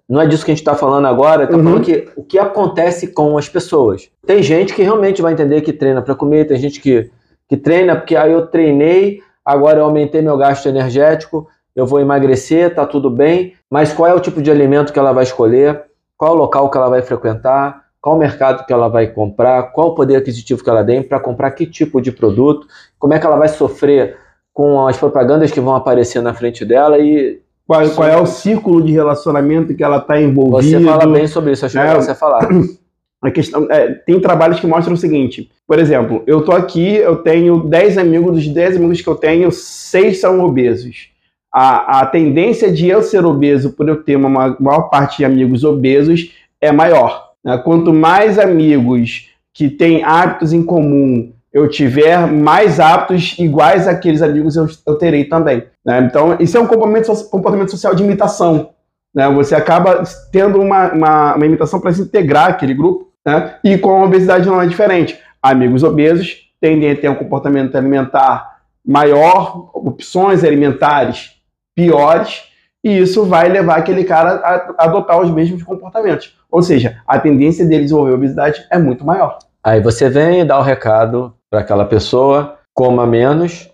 não 0.07 0.21
é 0.21 0.27
disso 0.27 0.45
que 0.45 0.51
a 0.51 0.53
gente 0.53 0.61
está 0.61 0.75
falando 0.75 1.07
agora, 1.07 1.45
está 1.45 1.57
uhum. 1.57 1.63
falando 1.63 1.83
que 1.83 2.09
o 2.15 2.23
que 2.23 2.37
acontece 2.37 3.07
com 3.07 3.37
as 3.37 3.49
pessoas. 3.49 4.09
Tem 4.25 4.43
gente 4.43 4.73
que 4.73 4.83
realmente 4.83 5.21
vai 5.21 5.33
entender 5.33 5.61
que 5.61 5.73
treina 5.73 6.01
para 6.01 6.13
comer, 6.13 6.45
tem 6.45 6.57
gente 6.57 6.79
que, 6.79 7.09
que 7.49 7.57
treina 7.57 7.95
porque 7.95 8.15
aí 8.15 8.31
eu 8.31 8.45
treinei, 8.45 9.21
agora 9.43 9.79
eu 9.79 9.85
aumentei 9.85 10.21
meu 10.21 10.37
gasto 10.37 10.67
energético, 10.67 11.47
eu 11.75 11.85
vou 11.85 11.99
emagrecer, 11.99 12.73
tá 12.73 12.85
tudo 12.85 13.09
bem, 13.09 13.53
mas 13.69 13.93
qual 13.93 14.09
é 14.09 14.13
o 14.13 14.19
tipo 14.19 14.41
de 14.41 14.51
alimento 14.51 14.93
que 14.93 14.99
ela 14.99 15.11
vai 15.11 15.23
escolher, 15.23 15.83
qual 16.17 16.33
o 16.33 16.37
local 16.37 16.69
que 16.69 16.77
ela 16.77 16.89
vai 16.89 17.01
frequentar, 17.01 17.83
qual 17.99 18.15
o 18.15 18.19
mercado 18.19 18.65
que 18.65 18.73
ela 18.73 18.87
vai 18.87 19.07
comprar, 19.07 19.71
qual 19.71 19.89
o 19.89 19.95
poder 19.95 20.17
aquisitivo 20.17 20.63
que 20.63 20.69
ela 20.69 20.83
tem 20.83 21.01
para 21.01 21.19
comprar 21.19 21.51
que 21.51 21.65
tipo 21.65 22.01
de 22.01 22.11
produto, 22.11 22.67
como 22.99 23.13
é 23.13 23.19
que 23.19 23.25
ela 23.25 23.37
vai 23.37 23.47
sofrer 23.47 24.17
com 24.53 24.85
as 24.87 24.97
propagandas 24.97 25.51
que 25.51 25.59
vão 25.59 25.75
aparecer 25.75 26.21
na 26.21 26.33
frente 26.33 26.63
dela 26.63 26.99
e 26.99 27.41
qual, 27.65 27.89
qual 27.89 28.07
é 28.07 28.17
o 28.17 28.25
círculo 28.25 28.83
de 28.83 28.91
relacionamento 28.91 29.73
que 29.73 29.83
ela 29.83 29.97
está 29.97 30.21
envolvida. 30.21 30.79
Você 30.79 30.85
fala 30.85 31.07
bem 31.07 31.25
sobre 31.27 31.53
isso, 31.53 31.65
acho 31.65 31.79
é, 31.79 31.95
você 31.95 32.13
falar. 32.13 32.47
A 33.23 33.31
questão, 33.31 33.65
é, 33.71 33.87
tem 33.93 34.19
trabalhos 34.19 34.59
que 34.59 34.67
mostram 34.67 34.95
o 34.95 34.97
seguinte, 34.97 35.49
por 35.65 35.79
exemplo, 35.79 36.21
eu 36.27 36.43
tô 36.43 36.51
aqui, 36.51 36.97
eu 36.97 37.15
tenho 37.15 37.63
10 37.63 37.97
amigos, 37.97 38.33
dos 38.33 38.47
10 38.49 38.75
amigos 38.75 38.99
que 38.99 39.07
eu 39.07 39.15
tenho, 39.15 39.49
6 39.49 40.19
são 40.19 40.43
obesos. 40.43 41.12
A, 41.53 41.99
a 41.99 42.05
tendência 42.07 42.71
de 42.71 42.87
eu 42.87 43.03
ser 43.03 43.23
obeso, 43.25 43.73
por 43.73 43.87
eu 43.87 44.03
ter 44.03 44.15
uma 44.15 44.57
maior 44.59 44.89
parte 44.89 45.17
de 45.17 45.25
amigos 45.25 45.63
obesos, 45.63 46.31
é 46.59 46.71
maior. 46.71 47.31
Né? 47.43 47.57
Quanto 47.59 47.93
mais 47.93 48.39
amigos 48.39 49.29
que 49.53 49.69
têm 49.69 50.03
hábitos 50.03 50.51
em 50.51 50.63
comum 50.63 51.31
eu 51.53 51.69
tiver, 51.69 52.25
mais 52.25 52.79
hábitos 52.79 53.37
iguais 53.37 53.87
àqueles 53.87 54.23
amigos 54.23 54.55
eu, 54.55 54.67
eu 54.87 54.95
terei 54.95 55.25
também. 55.25 55.63
Né? 55.85 55.99
Então, 55.99 56.35
isso 56.39 56.57
é 56.57 56.59
um 56.59 56.65
comportamento, 56.65 57.29
comportamento 57.29 57.69
social 57.69 57.93
de 57.93 58.01
imitação. 58.01 58.71
Né? 59.13 59.29
Você 59.29 59.53
acaba 59.53 60.01
tendo 60.31 60.59
uma, 60.59 60.91
uma, 60.91 61.35
uma 61.35 61.45
imitação 61.45 61.79
para 61.79 61.93
se 61.93 62.01
integrar 62.01 62.47
aquele 62.47 62.73
grupo. 62.73 63.11
Né? 63.23 63.55
E 63.63 63.77
com 63.77 63.91
a 63.91 64.05
obesidade 64.05 64.47
não 64.47 64.59
é 64.59 64.65
diferente. 64.65 65.19
Amigos 65.39 65.83
obesos 65.83 66.49
tendem 66.59 66.89
a 66.89 66.95
ter 66.95 67.09
um 67.09 67.15
comportamento 67.15 67.75
alimentar 67.75 68.53
maior, 68.83 69.69
opções 69.73 70.43
alimentares 70.43 71.33
piores, 71.75 72.43
e 72.83 72.99
isso 72.99 73.25
vai 73.25 73.47
levar 73.49 73.77
aquele 73.77 74.03
cara 74.03 74.35
a 74.43 74.85
adotar 74.85 75.19
os 75.19 75.31
mesmos 75.31 75.63
comportamentos. 75.63 76.37
Ou 76.51 76.61
seja, 76.61 77.01
a 77.07 77.17
tendência 77.19 77.65
dele 77.65 77.83
desenvolver 77.83 78.13
obesidade 78.13 78.65
é 78.69 78.77
muito 78.77 79.05
maior. 79.05 79.39
Aí 79.63 79.79
você 79.79 80.09
vem 80.09 80.41
e 80.41 80.45
dá 80.45 80.59
o 80.59 80.63
recado 80.63 81.33
para 81.49 81.61
aquela 81.61 81.85
pessoa: 81.85 82.57
coma 82.73 83.07
menos 83.07 83.69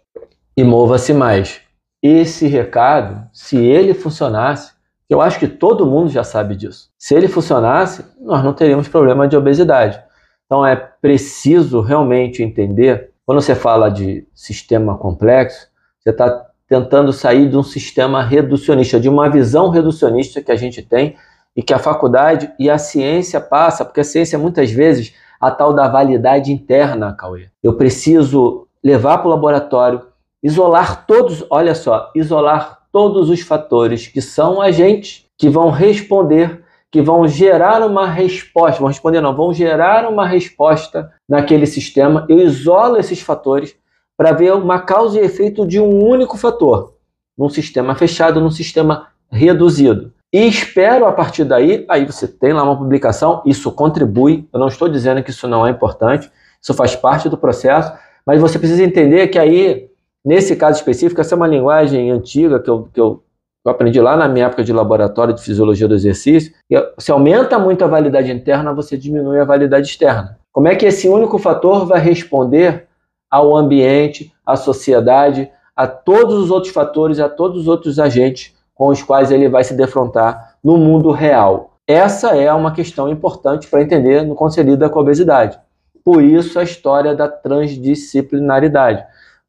e 0.56 0.64
mova-se 0.64 1.14
mais. 1.14 1.62
Esse 2.02 2.48
recado, 2.48 3.28
se 3.34 3.58
ele 3.58 3.94
funcionasse, 3.94 4.72
eu 5.10 5.22
acho 5.22 5.40
que 5.40 5.48
todo 5.48 5.86
mundo 5.86 6.10
já 6.10 6.24
sabe 6.24 6.56
disso. 6.56 6.90
Se 6.98 7.16
ele 7.16 7.28
funcionasse, 7.28 8.06
nós 8.22 8.44
não 8.44 8.54
teríamos 8.54 8.88
problema 8.88 9.28
de 9.28 9.36
obesidade. 9.36 10.00
Então 10.46 10.66
é 10.66 10.76
preciso 10.76 11.82
realmente 11.82 12.44
entender, 12.44 13.12
quando 13.26 13.42
você 13.42 13.56
fala 13.56 13.90
de 13.90 14.28
sistema 14.34 14.98
complexo, 14.98 15.68
você 16.00 16.12
está 16.12 16.49
tentando 16.70 17.12
sair 17.12 17.50
de 17.50 17.58
um 17.58 17.64
sistema 17.64 18.24
reducionista, 18.24 19.00
de 19.00 19.10
uma 19.10 19.28
visão 19.28 19.70
reducionista 19.70 20.40
que 20.40 20.52
a 20.52 20.56
gente 20.56 20.84
tem 20.84 21.16
e 21.58 21.64
que 21.64 21.74
a 21.74 21.80
faculdade 21.80 22.54
e 22.60 22.70
a 22.70 22.78
ciência 22.78 23.42
passa, 23.42 23.84
porque 23.84 24.02
a 24.02 24.04
ciência 24.04 24.38
muitas 24.38 24.70
vezes 24.70 25.14
a 25.42 25.50
tal 25.50 25.74
da 25.74 25.88
validade 25.88 26.52
interna, 26.52 27.14
Cauê. 27.14 27.48
Eu 27.64 27.74
preciso 27.74 28.68
levar 28.84 29.18
para 29.18 29.28
o 29.28 29.32
laboratório, 29.32 30.04
isolar 30.44 31.08
todos, 31.08 31.44
olha 31.50 31.74
só, 31.74 32.12
isolar 32.14 32.80
todos 32.92 33.30
os 33.30 33.42
fatores 33.42 34.08
que 34.08 34.22
são 34.22 34.62
agentes 34.62 35.26
que 35.38 35.50
vão 35.50 35.70
responder, 35.72 36.64
que 36.92 37.02
vão 37.02 37.28
gerar 37.28 37.86
uma 37.86 38.08
resposta, 38.08 38.80
vão 38.80 38.90
responder 38.90 39.22
não, 39.22 39.36
vão 39.36 39.54
gerar 39.54 40.08
uma 40.08 40.28
resposta 40.28 41.12
naquele 41.28 41.66
sistema. 41.66 42.26
Eu 42.30 42.40
isolo 42.40 42.98
esses 42.98 43.22
fatores 43.22 43.76
para 44.20 44.34
ver 44.34 44.54
uma 44.54 44.82
causa 44.82 45.18
e 45.18 45.24
efeito 45.24 45.66
de 45.66 45.80
um 45.80 46.04
único 46.04 46.36
fator, 46.36 46.94
num 47.38 47.48
sistema 47.48 47.96
fechado, 47.96 48.42
num 48.42 48.52
sistema 48.52 49.08
reduzido. 49.32 50.12
E 50.34 50.46
espero 50.46 51.06
a 51.06 51.14
partir 51.14 51.46
daí, 51.46 51.86
aí 51.88 52.06
você 52.06 52.28
tem 52.28 52.52
lá 52.52 52.62
uma 52.62 52.78
publicação, 52.78 53.42
isso 53.46 53.72
contribui, 53.72 54.46
eu 54.52 54.60
não 54.60 54.68
estou 54.68 54.90
dizendo 54.90 55.24
que 55.24 55.30
isso 55.30 55.48
não 55.48 55.66
é 55.66 55.72
importante, 55.72 56.30
isso 56.62 56.74
faz 56.74 56.98
parte 56.98 57.30
do 57.30 57.38
processo, 57.38 57.94
mas 58.26 58.42
você 58.42 58.60
precisa 58.60 58.84
entender 58.84 59.28
que 59.28 59.40
aí, 59.40 59.88
nesse 60.24 60.54
caso 60.58 60.80
específico, 60.80 61.22
essa 61.22 61.34
é 61.34 61.38
uma 61.38 61.48
linguagem 61.48 62.12
antiga 62.12 62.60
que 62.60 62.70
eu, 62.70 62.90
que 62.94 63.00
eu, 63.00 63.24
eu 63.66 63.72
aprendi 63.72 64.02
lá 64.02 64.18
na 64.18 64.28
minha 64.28 64.48
época 64.48 64.66
de 64.66 64.74
laboratório 64.74 65.34
de 65.34 65.42
fisiologia 65.42 65.88
do 65.88 65.96
exercício, 65.96 66.54
se 66.98 67.10
aumenta 67.10 67.58
muito 67.58 67.86
a 67.86 67.88
validade 67.88 68.30
interna, 68.30 68.74
você 68.74 68.98
diminui 68.98 69.40
a 69.40 69.46
validade 69.46 69.88
externa. 69.88 70.38
Como 70.52 70.68
é 70.68 70.76
que 70.76 70.86
esse 70.86 71.08
único 71.08 71.38
fator 71.38 71.86
vai 71.86 72.02
responder 72.02 72.89
ao 73.30 73.56
ambiente, 73.56 74.34
à 74.46 74.56
sociedade, 74.56 75.50
a 75.76 75.88
todos 75.88 76.36
os 76.36 76.52
outros 76.52 76.74
fatores, 76.74 77.20
a 77.20 77.30
todos 77.30 77.62
os 77.62 77.68
outros 77.68 78.00
agentes 78.00 78.54
com 78.74 78.88
os 78.88 79.04
quais 79.04 79.32
ele 79.32 79.50
vai 79.50 79.64
se 79.64 79.74
defrontar 79.74 80.56
no 80.64 80.78
mundo 80.78 81.12
real. 81.12 81.78
Essa 81.86 82.36
é 82.36 82.54
uma 82.54 82.72
questão 82.72 83.10
importante 83.10 83.68
para 83.68 83.82
entender 83.82 84.24
no 84.24 84.36
conselho 84.36 84.78
com 84.90 85.00
a 85.00 85.02
obesidade. 85.02 85.60
Por 86.04 86.24
isso 86.24 86.60
a 86.60 86.64
história 86.64 87.16
da 87.16 87.28
transdisciplinaridade. 87.28 89.04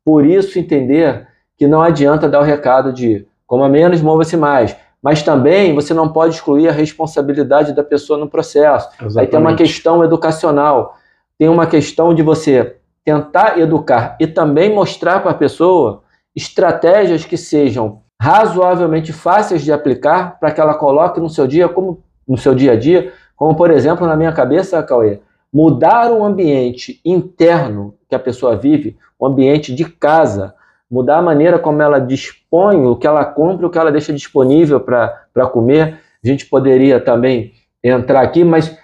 Por 0.05 0.25
isso 0.25 0.59
entender 0.59 1.29
que 1.57 1.67
não 1.67 1.83
adianta 1.83 2.29
dar 2.29 2.41
o 2.41 2.45
recado 2.45 2.93
de 2.93 3.27
coma 3.47 3.69
menos, 3.69 4.01
mova-se 4.01 4.37
mais. 4.37 4.77
Mas 5.03 5.23
também 5.23 5.75
você 5.75 5.95
não 5.95 6.09
pode 6.09 6.35
excluir 6.35 6.69
a 6.69 6.73
responsabilidade 6.73 7.73
da 7.73 7.85
pessoa 7.85 8.19
no 8.19 8.29
processo. 8.29 8.89
Exatamente. 8.95 9.19
Aí 9.19 9.27
tem 9.27 9.41
uma 9.41 9.55
questão 9.55 10.05
educacional, 10.05 10.97
tem 11.39 11.49
uma 11.49 11.67
questão 11.67 12.15
de 12.15 12.23
você 12.23 12.77
tentar 13.05 13.59
educar 13.59 14.17
e 14.21 14.27
também 14.27 14.75
mostrar 14.75 15.21
para 15.21 15.31
a 15.33 15.35
pessoa 15.35 16.03
estratégias 16.35 17.25
que 17.25 17.37
sejam 17.37 18.03
razoavelmente 18.21 19.13
fáceis 19.13 19.63
de 19.63 19.73
aplicar 19.73 20.39
para 20.39 20.51
que 20.51 20.61
ela 20.61 20.75
coloque 20.75 21.21
no 21.21 21.29
seu 21.29 21.47
dia 21.47 21.69
como 21.69 22.03
no 22.29 22.37
seu 22.37 22.55
dia 22.55 22.73
a 22.73 22.77
dia, 22.77 23.13
como 23.35 23.57
por 23.57 23.71
exemplo 23.71 24.07
na 24.07 24.17
minha 24.17 24.33
cabeça, 24.33 24.83
Cauê, 24.83 25.21
mudar 25.53 26.13
o 26.13 26.25
ambiente 26.25 27.01
interno 27.05 27.95
que 28.09 28.15
a 28.15 28.19
pessoa 28.19 28.57
vive, 28.57 28.97
o 29.19 29.27
ambiente 29.27 29.75
de 29.75 29.85
casa, 29.85 30.55
mudar 30.91 31.19
a 31.19 31.23
maneira 31.23 31.59
como 31.59 31.83
ela 31.83 31.99
dispõe, 31.99 32.87
o 32.87 32.97
que 32.97 33.07
ela 33.07 33.25
compra, 33.25 33.67
o 33.67 33.71
que 33.71 33.79
ela 33.79 33.91
deixa 33.91 34.13
disponível 34.13 34.81
para 34.81 35.47
comer. 35.53 36.01
A 36.23 36.29
gente 36.29 36.47
poderia 36.47 37.01
também 37.01 37.53
entrar 37.83 38.21
aqui, 38.21 38.45
mas 38.45 38.77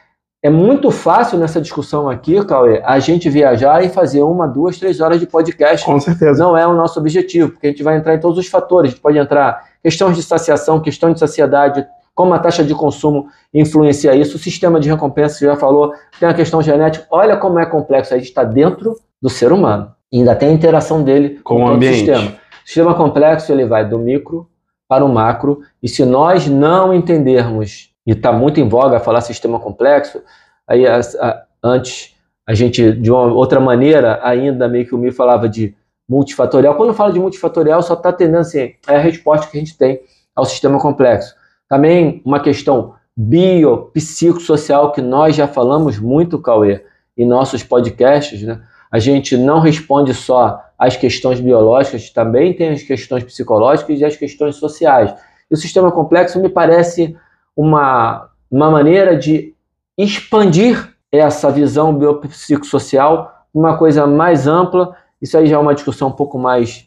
é 0.47 0.51
muito 0.51 0.93
fácil 0.93 1.39
nessa 1.39 1.61
discussão 1.61 2.09
aqui, 2.09 2.43
Cauê, 2.45 2.81
a 2.85 3.01
gente 3.01 3.29
viajar 3.29 3.85
e 3.85 3.89
fazer 3.89 4.23
uma, 4.23 4.47
duas, 4.47 4.79
três 4.79 5.01
horas 5.01 5.19
de 5.19 5.27
podcast. 5.27 5.85
Com 5.85 5.99
certeza. 5.99 6.45
Não 6.45 6.57
é 6.57 6.65
o 6.65 6.73
nosso 6.73 7.01
objetivo, 7.01 7.51
porque 7.51 7.67
a 7.67 7.71
gente 7.71 7.83
vai 7.83 7.97
entrar 7.97 8.15
em 8.15 8.21
todos 8.21 8.39
os 8.39 8.47
fatores. 8.47 8.91
A 8.91 8.93
gente 8.93 9.03
pode 9.03 9.19
entrar 9.19 9.65
questões 9.83 10.15
de 10.15 10.23
saciação, 10.23 10.79
questão 10.79 11.13
de 11.13 11.19
saciedade, 11.19 11.85
como 12.15 12.33
a 12.33 12.39
taxa 12.39 12.63
de 12.63 12.77
consumo 12.77 13.27
influencia 13.53 14.15
isso, 14.15 14.37
o 14.37 14.39
sistema 14.39 14.79
de 14.79 14.89
recompensa, 14.89 15.35
você 15.35 15.47
já 15.47 15.57
falou, 15.57 15.93
tem 16.21 16.29
a 16.29 16.35
questão 16.35 16.63
genética. 16.63 17.05
Olha 17.11 17.37
como 17.37 17.59
é 17.59 17.67
complexo, 17.67 18.15
a 18.15 18.17
gente 18.17 18.29
está 18.29 18.45
dentro 18.45 18.97
do 19.21 19.29
ser 19.29 19.51
humano. 19.51 19.91
E 20.13 20.19
ainda 20.19 20.37
tem 20.37 20.51
a 20.51 20.53
interação 20.53 21.03
dele 21.03 21.41
com, 21.43 21.57
com 21.57 21.65
o 21.65 21.69
ambiente. 21.69 21.97
sistema. 21.97 22.29
O 22.29 22.67
sistema 22.67 22.95
complexo 22.95 23.51
ele 23.51 23.67
vai 23.67 23.85
do 23.85 23.99
micro 23.99 24.49
para 24.89 25.05
o 25.05 25.13
macro, 25.13 25.63
e 25.83 25.89
se 25.89 26.05
nós 26.05 26.47
não 26.47 26.95
entendermos 26.95 27.91
e 28.07 28.13
está 28.13 28.33
muito 28.33 28.61
em 28.61 28.69
voga 28.69 29.01
falar 29.01 29.21
sistema 29.21 29.59
complexo, 29.59 30.23
aí 30.67 30.87
a, 30.87 31.01
a, 31.01 31.43
antes 31.63 32.15
a 32.47 32.55
gente, 32.55 32.93
de 32.93 33.11
uma 33.11 33.25
outra 33.33 33.59
maneira, 33.59 34.21
ainda 34.23 34.69
meio 34.69 34.87
que 34.87 34.95
o 34.95 34.99
Mi 34.99 35.11
falava 35.11 35.49
de 35.49 35.75
multifatorial. 36.09 36.77
Quando 36.77 36.95
fala 36.95 37.13
de 37.13 37.19
multifatorial, 37.19 37.83
só 37.83 37.95
está 37.95 38.11
atendendo 38.11 38.39
assim, 38.39 38.75
é 38.87 38.97
a 38.97 39.01
resposta 39.01 39.49
que 39.51 39.57
a 39.57 39.61
gente 39.61 39.77
tem 39.77 40.01
ao 40.35 40.45
sistema 40.45 40.79
complexo. 40.79 41.35
Também 41.69 42.23
uma 42.25 42.39
questão 42.39 42.95
biopsicossocial 43.17 44.93
que 44.93 45.03
nós 45.03 45.35
já 45.35 45.49
falamos 45.49 45.99
muito, 45.99 46.41
Cauê, 46.41 46.85
em 47.17 47.27
nossos 47.27 47.65
podcasts, 47.65 48.43
né? 48.43 48.61
A 48.93 49.01
gente 49.01 49.37
não 49.37 49.59
responde 49.59 50.15
só 50.15 50.63
às 50.79 50.97
questões 50.97 51.41
biológicas, 51.41 52.11
também 52.11 52.55
tem 52.55 52.69
as 52.69 52.83
questões 52.83 53.25
psicológicas 53.25 53.99
e 53.99 54.05
as 54.05 54.17
questões 54.17 54.57
sociais. 54.57 55.13
E 55.51 55.55
o 55.55 55.57
sistema 55.57 55.91
complexo 55.91 56.41
me 56.41 56.49
parece 56.49 57.17
uma, 57.57 58.29
uma 58.51 58.71
maneira 58.71 59.17
de 59.17 59.55
expandir 59.97 60.95
essa 61.11 61.51
visão 61.51 61.95
biopsicossocial, 61.95 63.47
uma 63.53 63.79
coisa 63.79 64.07
mais 64.07 64.47
ampla. 64.47 64.95
Isso 65.21 65.39
aí 65.39 65.47
já 65.47 65.57
é 65.57 65.59
uma 65.59 65.75
discussão 65.75 66.09
um 66.09 66.13
pouco 66.13 66.39
mais 66.39 66.87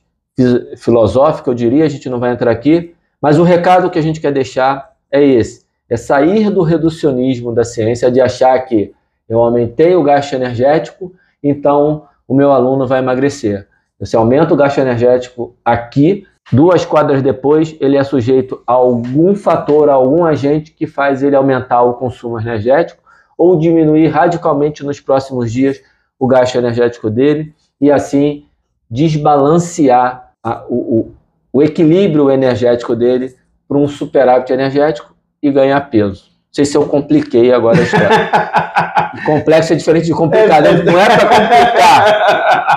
filosófica, 0.78 1.50
eu 1.50 1.54
diria, 1.54 1.84
a 1.84 1.90
gente 1.90 2.08
não 2.08 2.20
vai 2.20 2.32
entrar 2.32 2.52
aqui, 2.52 2.96
mas 3.22 3.38
o 3.38 3.44
recado 3.44 3.90
que 3.90 4.00
a 4.00 4.02
gente 4.02 4.22
quer 4.22 4.32
deixar 4.32 4.94
é 5.12 5.24
esse: 5.24 5.66
é 5.90 5.98
sair 5.98 6.50
do 6.50 6.62
reducionismo 6.62 7.54
da 7.54 7.64
ciência, 7.64 8.12
de 8.12 8.22
achar 8.22 8.58
que 8.60 8.94
eu 9.28 9.40
aumentei 9.40 9.96
o 9.96 10.04
gasto 10.04 10.34
energético, 10.34 11.14
então 11.44 12.08
o 12.28 12.34
meu 12.34 12.52
aluno 12.52 12.88
vai 12.88 13.00
emagrecer. 13.00 13.68
Você 14.00 14.16
aumenta 14.16 14.54
o 14.54 14.58
gasto 14.58 14.78
energético 14.78 15.56
aqui, 15.64 16.26
Duas 16.52 16.84
quadras 16.84 17.22
depois, 17.22 17.76
ele 17.80 17.96
é 17.96 18.04
sujeito 18.04 18.62
a 18.66 18.74
algum 18.74 19.36
fator, 19.36 19.88
a 19.90 19.94
algum 19.94 20.26
agente 20.26 20.72
que 20.72 20.88
faz 20.88 21.22
ele 21.22 21.36
aumentar 21.36 21.84
o 21.84 21.94
consumo 21.94 22.40
energético 22.40 23.04
ou 23.38 23.58
diminuir 23.58 24.08
radicalmente 24.08 24.84
nos 24.84 25.00
próximos 25.00 25.52
dias 25.52 25.80
o 26.18 26.28
gasto 26.28 26.56
energético 26.56 27.10
dele 27.10 27.54
e 27.80 27.92
assim 27.92 28.46
desbalancear 28.90 30.32
a, 30.44 30.66
o, 30.68 30.76
o, 30.76 31.12
o, 31.54 31.64
equilíbrio 31.64 32.32
energético 32.32 32.96
dele 32.96 33.36
para 33.68 33.78
um 33.78 33.88
superávit 33.88 34.52
energético 34.52 35.16
e 35.42 35.52
ganhar 35.52 35.80
peso. 35.90 36.24
Não 36.24 36.54
sei 36.54 36.66
se 36.66 36.76
eu 36.76 36.88
compliquei 36.88 37.54
agora 37.54 37.78
a 37.78 37.84
história. 37.84 38.10
Complexo 39.26 39.74
é 39.74 39.76
diferente 39.76 40.08
de 40.08 40.14
complicado, 40.14 40.66
não 40.84 41.00
é 41.00 41.06
para 41.06 41.28
complicar. 41.28 42.70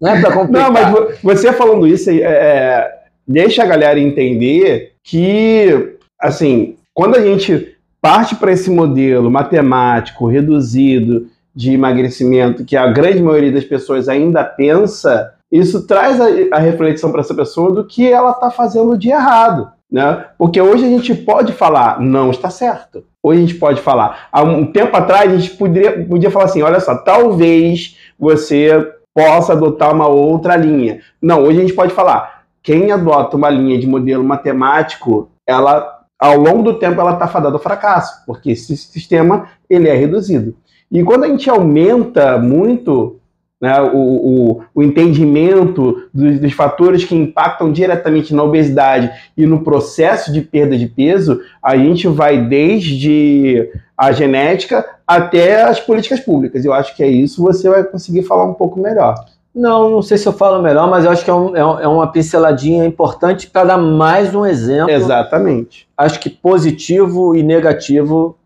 Não 0.00 0.10
é 0.10 0.20
para 0.20 0.32
complicar. 0.32 0.72
Não, 0.72 0.72
mas 0.72 1.18
você 1.22 1.52
falando 1.52 1.86
isso, 1.86 2.10
é, 2.10 2.20
é, 2.22 2.98
deixa 3.26 3.62
a 3.62 3.66
galera 3.66 3.98
entender 3.98 4.92
que, 5.02 5.96
assim, 6.20 6.76
quando 6.92 7.16
a 7.16 7.20
gente 7.20 7.76
parte 8.00 8.36
para 8.36 8.52
esse 8.52 8.70
modelo 8.70 9.30
matemático, 9.30 10.26
reduzido, 10.26 11.26
de 11.54 11.72
emagrecimento, 11.72 12.64
que 12.64 12.76
a 12.76 12.86
grande 12.86 13.22
maioria 13.22 13.50
das 13.50 13.64
pessoas 13.64 14.10
ainda 14.10 14.44
pensa, 14.44 15.32
isso 15.50 15.86
traz 15.86 16.20
a, 16.20 16.26
a 16.52 16.58
reflexão 16.58 17.10
para 17.10 17.22
essa 17.22 17.34
pessoa 17.34 17.72
do 17.72 17.86
que 17.86 18.06
ela 18.06 18.32
está 18.32 18.50
fazendo 18.50 18.96
de 18.98 19.08
errado. 19.08 19.70
Né? 19.90 20.24
Porque 20.36 20.60
hoje 20.60 20.84
a 20.84 20.88
gente 20.88 21.14
pode 21.14 21.52
falar, 21.52 21.98
não 22.00 22.30
está 22.30 22.50
certo. 22.50 23.04
Hoje 23.22 23.38
a 23.38 23.46
gente 23.46 23.54
pode 23.54 23.80
falar. 23.80 24.28
Há 24.30 24.42
um 24.42 24.66
tempo 24.66 24.94
atrás 24.96 25.32
a 25.32 25.36
gente 25.36 25.56
poderia, 25.56 26.04
podia 26.04 26.30
falar 26.30 26.44
assim: 26.44 26.62
olha 26.62 26.80
só, 26.80 26.94
talvez 26.96 27.96
você 28.18 28.92
possa 29.16 29.54
adotar 29.54 29.94
uma 29.94 30.06
outra 30.06 30.56
linha. 30.56 31.00
Não, 31.22 31.42
hoje 31.42 31.56
a 31.56 31.60
gente 31.62 31.72
pode 31.72 31.94
falar, 31.94 32.42
quem 32.62 32.92
adota 32.92 33.34
uma 33.34 33.48
linha 33.48 33.78
de 33.78 33.86
modelo 33.86 34.22
matemático, 34.22 35.30
ela 35.46 36.02
ao 36.18 36.36
longo 36.36 36.62
do 36.62 36.78
tempo 36.78 37.00
ela 37.00 37.14
está 37.14 37.26
fadada 37.26 37.56
ao 37.56 37.62
fracasso, 37.62 38.22
porque 38.26 38.50
esse 38.50 38.76
sistema 38.76 39.48
ele 39.70 39.88
é 39.88 39.94
reduzido. 39.94 40.54
E 40.92 41.02
quando 41.02 41.24
a 41.24 41.28
gente 41.28 41.48
aumenta 41.48 42.38
muito 42.38 43.18
né, 43.60 43.80
o, 43.80 43.96
o, 43.96 44.62
o, 44.74 44.82
entendimento 44.82 46.02
dos, 46.12 46.38
dos, 46.40 46.52
fatores 46.52 47.04
que 47.04 47.14
impactam 47.14 47.72
diretamente 47.72 48.34
na 48.34 48.42
obesidade 48.42 49.10
e 49.36 49.46
no 49.46 49.64
processo 49.64 50.30
de 50.30 50.42
perda 50.42 50.76
de 50.76 50.86
peso, 50.86 51.40
a 51.62 51.76
gente 51.76 52.06
vai 52.06 52.38
desde 52.38 53.70
a 53.96 54.12
genética 54.12 54.84
até 55.06 55.62
as 55.62 55.80
políticas 55.80 56.20
públicas. 56.20 56.64
Eu 56.64 56.74
acho 56.74 56.94
que 56.94 57.02
é 57.02 57.08
isso, 57.08 57.42
você 57.42 57.68
vai 57.68 57.82
conseguir 57.82 58.24
falar 58.24 58.44
um 58.44 58.54
pouco 58.54 58.78
melhor. 58.78 59.14
Não, 59.54 59.88
não 59.88 60.02
sei 60.02 60.18
se 60.18 60.28
eu 60.28 60.34
falo 60.34 60.62
melhor, 60.62 60.90
mas 60.90 61.06
eu 61.06 61.10
acho 61.10 61.24
que 61.24 61.30
é, 61.30 61.34
um, 61.34 61.56
é, 61.56 61.60
é 61.60 61.88
uma 61.88 62.12
pinceladinha 62.12 62.84
importante 62.84 63.46
para 63.46 63.64
dar 63.64 63.78
mais 63.78 64.34
um 64.34 64.44
exemplo. 64.44 64.90
Exatamente. 64.90 65.88
Acho 65.96 66.20
que 66.20 66.28
positivo 66.28 67.34
e 67.34 67.42
negativo 67.42 68.36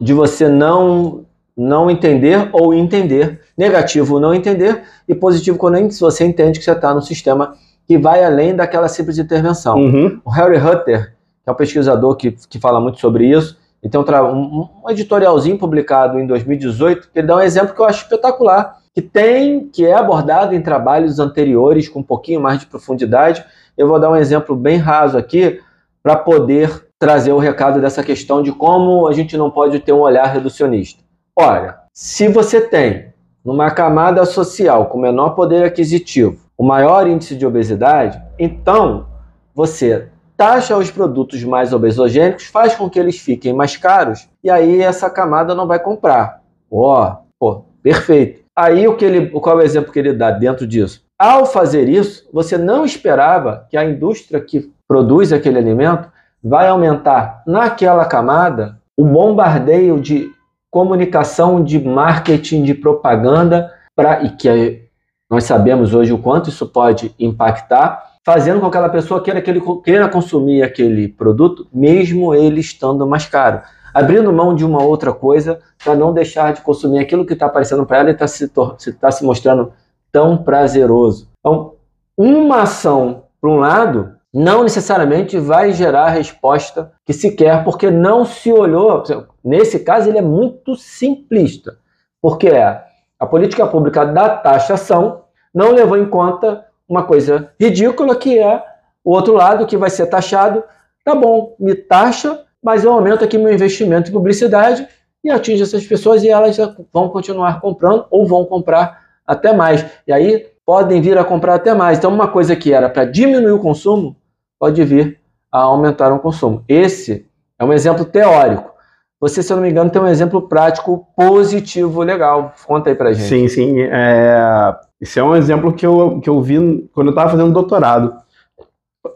de 0.00 0.12
você 0.12 0.48
não 0.48 1.24
não 1.56 1.90
entender 1.90 2.50
ou 2.52 2.74
entender. 2.74 3.40
Negativo, 3.56 4.20
não 4.20 4.34
entender. 4.34 4.82
E 5.08 5.14
positivo, 5.14 5.56
quando 5.56 5.90
você 5.98 6.24
entende 6.24 6.58
que 6.58 6.64
você 6.64 6.72
está 6.72 6.92
no 6.92 7.00
sistema 7.00 7.54
que 7.86 7.96
vai 7.96 8.24
além 8.24 8.54
daquela 8.54 8.88
simples 8.88 9.18
intervenção. 9.18 9.78
Uhum. 9.78 10.20
O 10.24 10.30
Harry 10.30 10.58
Hutter, 10.58 11.14
que 11.42 11.48
é 11.48 11.52
um 11.52 11.54
pesquisador 11.54 12.16
que, 12.16 12.32
que 12.32 12.58
fala 12.58 12.80
muito 12.80 12.98
sobre 12.98 13.26
isso, 13.26 13.56
e 13.82 13.88
tem 13.88 14.00
um, 14.00 14.04
um, 14.04 14.68
um 14.84 14.90
editorialzinho 14.90 15.56
publicado 15.56 16.18
em 16.18 16.26
2018, 16.26 17.10
que 17.12 17.18
ele 17.20 17.28
dá 17.28 17.36
um 17.36 17.40
exemplo 17.40 17.74
que 17.74 17.80
eu 17.80 17.84
acho 17.84 18.02
espetacular, 18.02 18.78
que 18.92 19.00
tem, 19.00 19.68
que 19.68 19.86
é 19.86 19.94
abordado 19.94 20.54
em 20.54 20.60
trabalhos 20.60 21.20
anteriores 21.20 21.88
com 21.88 22.00
um 22.00 22.02
pouquinho 22.02 22.40
mais 22.40 22.58
de 22.58 22.66
profundidade. 22.66 23.44
Eu 23.76 23.86
vou 23.86 24.00
dar 24.00 24.10
um 24.10 24.16
exemplo 24.16 24.56
bem 24.56 24.78
raso 24.78 25.16
aqui 25.16 25.60
para 26.02 26.16
poder 26.16 26.86
trazer 26.98 27.32
o 27.32 27.38
recado 27.38 27.80
dessa 27.80 28.02
questão 28.02 28.42
de 28.42 28.50
como 28.50 29.06
a 29.06 29.12
gente 29.12 29.36
não 29.36 29.50
pode 29.50 29.78
ter 29.80 29.92
um 29.92 30.00
olhar 30.00 30.26
reducionista. 30.26 31.04
Olha, 31.36 31.76
se 31.92 32.26
você 32.26 32.60
tem 32.60 33.12
numa 33.46 33.70
camada 33.70 34.24
social 34.24 34.86
com 34.86 34.98
menor 34.98 35.30
poder 35.30 35.62
aquisitivo 35.64 36.44
o 36.58 36.64
maior 36.64 37.06
índice 37.06 37.36
de 37.36 37.46
obesidade, 37.46 38.20
então 38.38 39.06
você 39.54 40.08
taxa 40.36 40.76
os 40.76 40.90
produtos 40.90 41.44
mais 41.44 41.72
obesogênicos, 41.72 42.46
faz 42.46 42.74
com 42.74 42.90
que 42.90 42.98
eles 42.98 43.18
fiquem 43.18 43.52
mais 43.52 43.76
caros 43.76 44.28
e 44.42 44.50
aí 44.50 44.82
essa 44.82 45.08
camada 45.08 45.54
não 45.54 45.66
vai 45.66 45.78
comprar. 45.78 46.42
Ó, 46.70 47.16
oh, 47.38 47.62
perfeito. 47.82 48.44
Aí 48.54 48.88
o 48.88 48.96
que 48.96 49.04
ele, 49.04 49.30
qual 49.30 49.60
é 49.60 49.62
o 49.62 49.64
exemplo 49.64 49.92
que 49.92 49.98
ele 49.98 50.12
dá 50.12 50.30
dentro 50.30 50.66
disso? 50.66 51.04
Ao 51.18 51.46
fazer 51.46 51.88
isso, 51.88 52.28
você 52.32 52.58
não 52.58 52.84
esperava 52.84 53.66
que 53.70 53.76
a 53.76 53.84
indústria 53.84 54.40
que 54.40 54.72
produz 54.88 55.32
aquele 55.32 55.58
alimento 55.58 56.08
vai 56.42 56.68
aumentar 56.68 57.42
naquela 57.46 58.04
camada 58.04 58.78
o 58.96 59.04
bombardeio 59.04 60.00
de 60.00 60.30
comunicação, 60.70 61.62
de 61.62 61.78
marketing, 61.78 62.62
de 62.62 62.74
propaganda 62.74 63.72
para 63.94 64.22
e 64.22 64.30
que 64.30 64.82
nós 65.30 65.44
sabemos 65.44 65.94
hoje 65.94 66.12
o 66.12 66.18
quanto 66.18 66.50
isso 66.50 66.66
pode 66.66 67.14
impactar, 67.18 68.14
fazendo 68.24 68.60
com 68.60 68.70
que 68.70 68.76
aquela 68.76 68.92
pessoa 68.92 69.22
queira, 69.22 69.40
que 69.40 69.50
ele, 69.50 69.62
queira 69.84 70.08
consumir 70.08 70.62
aquele 70.62 71.08
produto, 71.08 71.66
mesmo 71.72 72.34
ele 72.34 72.60
estando 72.60 73.06
mais 73.06 73.26
caro 73.26 73.62
abrindo 73.96 74.30
mão 74.30 74.54
de 74.54 74.62
uma 74.62 74.82
outra 74.82 75.10
coisa 75.10 75.58
para 75.82 75.94
não 75.94 76.12
deixar 76.12 76.52
de 76.52 76.60
consumir 76.60 76.98
aquilo 76.98 77.24
que 77.24 77.32
está 77.32 77.46
aparecendo 77.46 77.86
para 77.86 78.00
ela 78.00 78.10
e 78.10 78.12
está 78.12 78.28
se, 78.28 78.46
tá 78.46 79.10
se 79.10 79.24
mostrando 79.24 79.72
tão 80.12 80.36
prazeroso. 80.36 81.30
Então, 81.40 81.72
uma 82.14 82.64
ação, 82.64 83.22
por 83.40 83.48
um 83.48 83.56
lado, 83.56 84.14
não 84.38 84.62
necessariamente 84.62 85.38
vai 85.38 85.72
gerar 85.72 86.04
a 86.04 86.10
resposta 86.10 86.92
que 87.06 87.14
se 87.14 87.30
quer, 87.30 87.64
porque 87.64 87.90
não 87.90 88.26
se 88.26 88.52
olhou. 88.52 89.02
Nesse 89.42 89.78
caso, 89.78 90.10
ele 90.10 90.18
é 90.18 90.22
muito 90.22 90.76
simplista, 90.76 91.78
porque 92.20 92.48
é 92.48 92.84
a 93.18 93.26
política 93.26 93.66
pública 93.66 94.04
da 94.04 94.28
taxação 94.28 95.22
não 95.54 95.72
levou 95.72 95.96
em 95.96 96.06
conta 96.06 96.66
uma 96.86 97.02
coisa 97.02 97.50
ridícula 97.58 98.14
que 98.14 98.38
é 98.38 98.62
o 99.02 99.12
outro 99.12 99.32
lado 99.32 99.64
que 99.64 99.74
vai 99.74 99.88
ser 99.88 100.04
taxado. 100.04 100.62
Tá 101.02 101.14
bom, 101.14 101.56
me 101.58 101.74
taxa 101.74 102.44
mas 102.62 102.84
eu 102.84 102.92
aumento 102.92 103.24
aqui 103.24 103.38
meu 103.38 103.54
investimento 103.54 104.10
em 104.10 104.12
publicidade 104.12 104.86
e 105.24 105.30
atinge 105.30 105.62
essas 105.62 105.86
pessoas 105.86 106.22
e 106.24 106.28
elas 106.28 106.58
vão 106.92 107.08
continuar 107.08 107.60
comprando 107.60 108.04
ou 108.10 108.26
vão 108.26 108.44
comprar 108.44 109.02
até 109.24 109.52
mais. 109.52 109.86
E 110.06 110.12
aí 110.12 110.46
podem 110.66 111.00
vir 111.00 111.16
a 111.16 111.24
comprar 111.24 111.54
até 111.54 111.72
mais. 111.72 111.96
Então, 111.96 112.12
uma 112.12 112.26
coisa 112.26 112.56
que 112.56 112.72
era 112.72 112.90
para 112.90 113.04
diminuir 113.04 113.52
o 113.52 113.60
consumo 113.60 114.16
pode 114.58 114.82
vir 114.84 115.20
a 115.50 115.60
aumentar 115.60 116.12
o 116.12 116.18
consumo. 116.18 116.64
Esse 116.68 117.26
é 117.58 117.64
um 117.64 117.72
exemplo 117.72 118.04
teórico. 118.04 118.74
Você, 119.18 119.42
se 119.42 119.50
eu 119.50 119.56
não 119.56 119.62
me 119.62 119.70
engano, 119.70 119.90
tem 119.90 120.00
um 120.00 120.06
exemplo 120.06 120.42
prático 120.42 121.06
positivo 121.16 122.02
legal. 122.02 122.52
Conta 122.66 122.90
aí 122.90 122.94
pra 122.94 123.12
gente. 123.12 123.28
Sim, 123.28 123.48
sim. 123.48 123.80
É... 123.80 124.74
Esse 125.00 125.18
é 125.18 125.24
um 125.24 125.34
exemplo 125.34 125.72
que 125.72 125.86
eu, 125.86 126.20
que 126.20 126.28
eu 126.28 126.40
vi 126.40 126.88
quando 126.92 127.08
eu 127.08 127.10
estava 127.10 127.30
fazendo 127.30 127.52
doutorado 127.52 128.14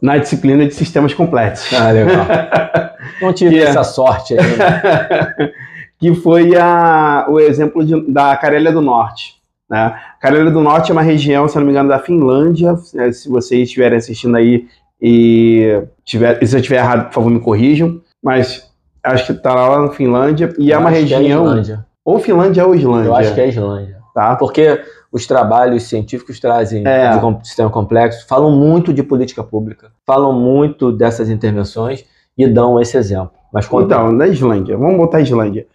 na 0.00 0.18
disciplina 0.18 0.66
de 0.66 0.74
sistemas 0.74 1.12
complexos. 1.12 1.72
Ah, 1.78 1.90
legal. 1.90 2.26
Não 3.20 3.32
tive 3.32 3.56
que 3.56 3.60
é 3.60 3.64
essa 3.64 3.84
sorte 3.84 4.38
aí. 4.38 4.56
Né? 4.56 5.52
que 5.98 6.14
foi 6.14 6.56
a, 6.56 7.26
o 7.28 7.38
exemplo 7.38 7.84
de, 7.84 8.00
da 8.10 8.34
Carélia 8.36 8.72
do 8.72 8.80
Norte. 8.80 9.34
Né? 9.68 9.94
Carélia 10.20 10.50
do 10.50 10.60
Norte 10.60 10.90
é 10.90 10.92
uma 10.92 11.02
região, 11.02 11.46
se 11.46 11.56
não 11.56 11.64
me 11.64 11.70
engano, 11.70 11.88
da 11.90 11.98
Finlândia. 11.98 12.74
É, 12.96 13.12
se 13.12 13.28
vocês 13.28 13.62
estiverem 13.62 13.98
assistindo 13.98 14.36
aí 14.36 14.66
e 15.00 15.82
tiver, 16.04 16.44
se 16.44 16.54
eu 16.54 16.60
estiver 16.60 16.78
errado, 16.78 17.06
por 17.06 17.14
favor, 17.14 17.30
me 17.30 17.40
corrijam. 17.40 18.00
Mas 18.22 18.70
acho 19.02 19.26
que 19.26 19.32
está 19.32 19.54
lá 19.54 19.80
na 19.80 19.90
Finlândia. 19.90 20.52
E 20.58 20.70
é 20.70 20.74
eu 20.74 20.78
é 20.78 20.80
uma 20.80 20.90
região. 20.90 21.58
É 21.58 21.78
ou 22.04 22.18
Finlândia 22.18 22.66
ou 22.66 22.74
Islândia. 22.74 23.08
Eu 23.08 23.14
acho 23.14 23.34
que 23.34 23.40
é 23.40 23.48
Islândia. 23.48 23.98
Tá? 24.14 24.36
Porque 24.36 24.82
os 25.12 25.26
trabalhos 25.26 25.84
científicos 25.84 26.38
trazem 26.38 26.86
é. 26.86 27.16
de 27.16 27.46
sistema 27.48 27.70
complexo, 27.70 28.26
falam 28.28 28.50
muito 28.50 28.92
de 28.92 29.02
política 29.02 29.42
pública, 29.42 29.90
falam 30.06 30.32
muito 30.32 30.92
dessas 30.92 31.28
intervenções 31.28 32.04
e 32.36 32.46
dão 32.46 32.80
esse 32.80 32.96
exemplo. 32.96 33.32
Mas 33.52 33.66
Então, 33.66 34.12
na 34.12 34.28
Islândia, 34.28 34.76
vamos 34.76 34.96
botar 34.96 35.18
a 35.18 35.22
Islândia. 35.22 35.66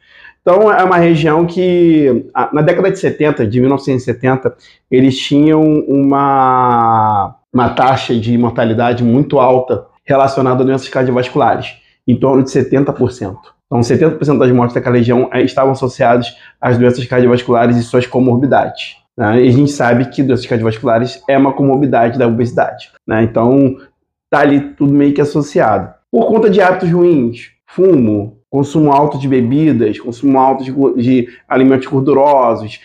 Então, 0.41 0.71
é 0.71 0.83
uma 0.83 0.97
região 0.97 1.45
que, 1.45 2.27
na 2.53 2.61
década 2.61 2.91
de 2.91 2.99
70, 2.99 3.47
de 3.47 3.59
1970, 3.59 4.55
eles 4.91 5.17
tinham 5.17 5.61
uma, 5.88 7.35
uma 7.56 7.70
taxa 7.70 8.13
de 8.13 8.38
mortalidade 8.38 9.02
muito 9.02 9.39
alta 9.39 9.88
relacionada 10.04 10.62
a 10.62 10.65
doenças 10.65 10.89
cardiovasculares, 10.89 11.78
em 12.06 12.13
torno 12.20 12.44
de 12.44 12.50
70%. 12.50 13.38
Então, 13.65 13.80
70% 13.80 14.38
das 14.38 14.52
mortes 14.52 14.76
daquela 14.76 14.98
região 14.98 15.30
eh, 15.32 15.41
estavam 15.41 15.72
associadas 15.72 16.36
às 16.60 16.78
doenças 16.78 17.06
cardiovasculares 17.06 17.78
e 17.78 17.84
suas 17.84 18.06
comorbidades. 18.06 18.98
Né? 19.18 19.46
E 19.46 19.48
a 19.48 19.52
gente 19.52 19.72
sabe 19.72 20.10
que 20.10 20.22
doenças 20.22 20.46
cardiovasculares 20.46 21.24
é 21.30 21.38
uma 21.38 21.54
comorbidade 21.54 22.20
da 22.20 22.28
obesidade. 22.28 22.91
Né? 23.08 23.24
Então, 23.24 23.78
tá 24.30 24.39
ali 24.39 24.60
tudo 24.74 24.94
meio 24.94 25.13
que 25.13 25.22
associado. 25.22 25.94
Por 26.12 26.28
conta 26.28 26.50
de 26.50 26.60
hábitos 26.60 26.91
ruins, 26.91 27.52
fumo, 27.65 28.38
consumo 28.50 28.91
alto 28.91 29.18
de 29.18 29.30
bebidas, 29.30 29.98
consumo 29.98 30.38
alto 30.38 30.62
de, 30.62 30.74
de 31.02 31.30
alimentos 31.48 31.88
gordurosos, 31.88 32.82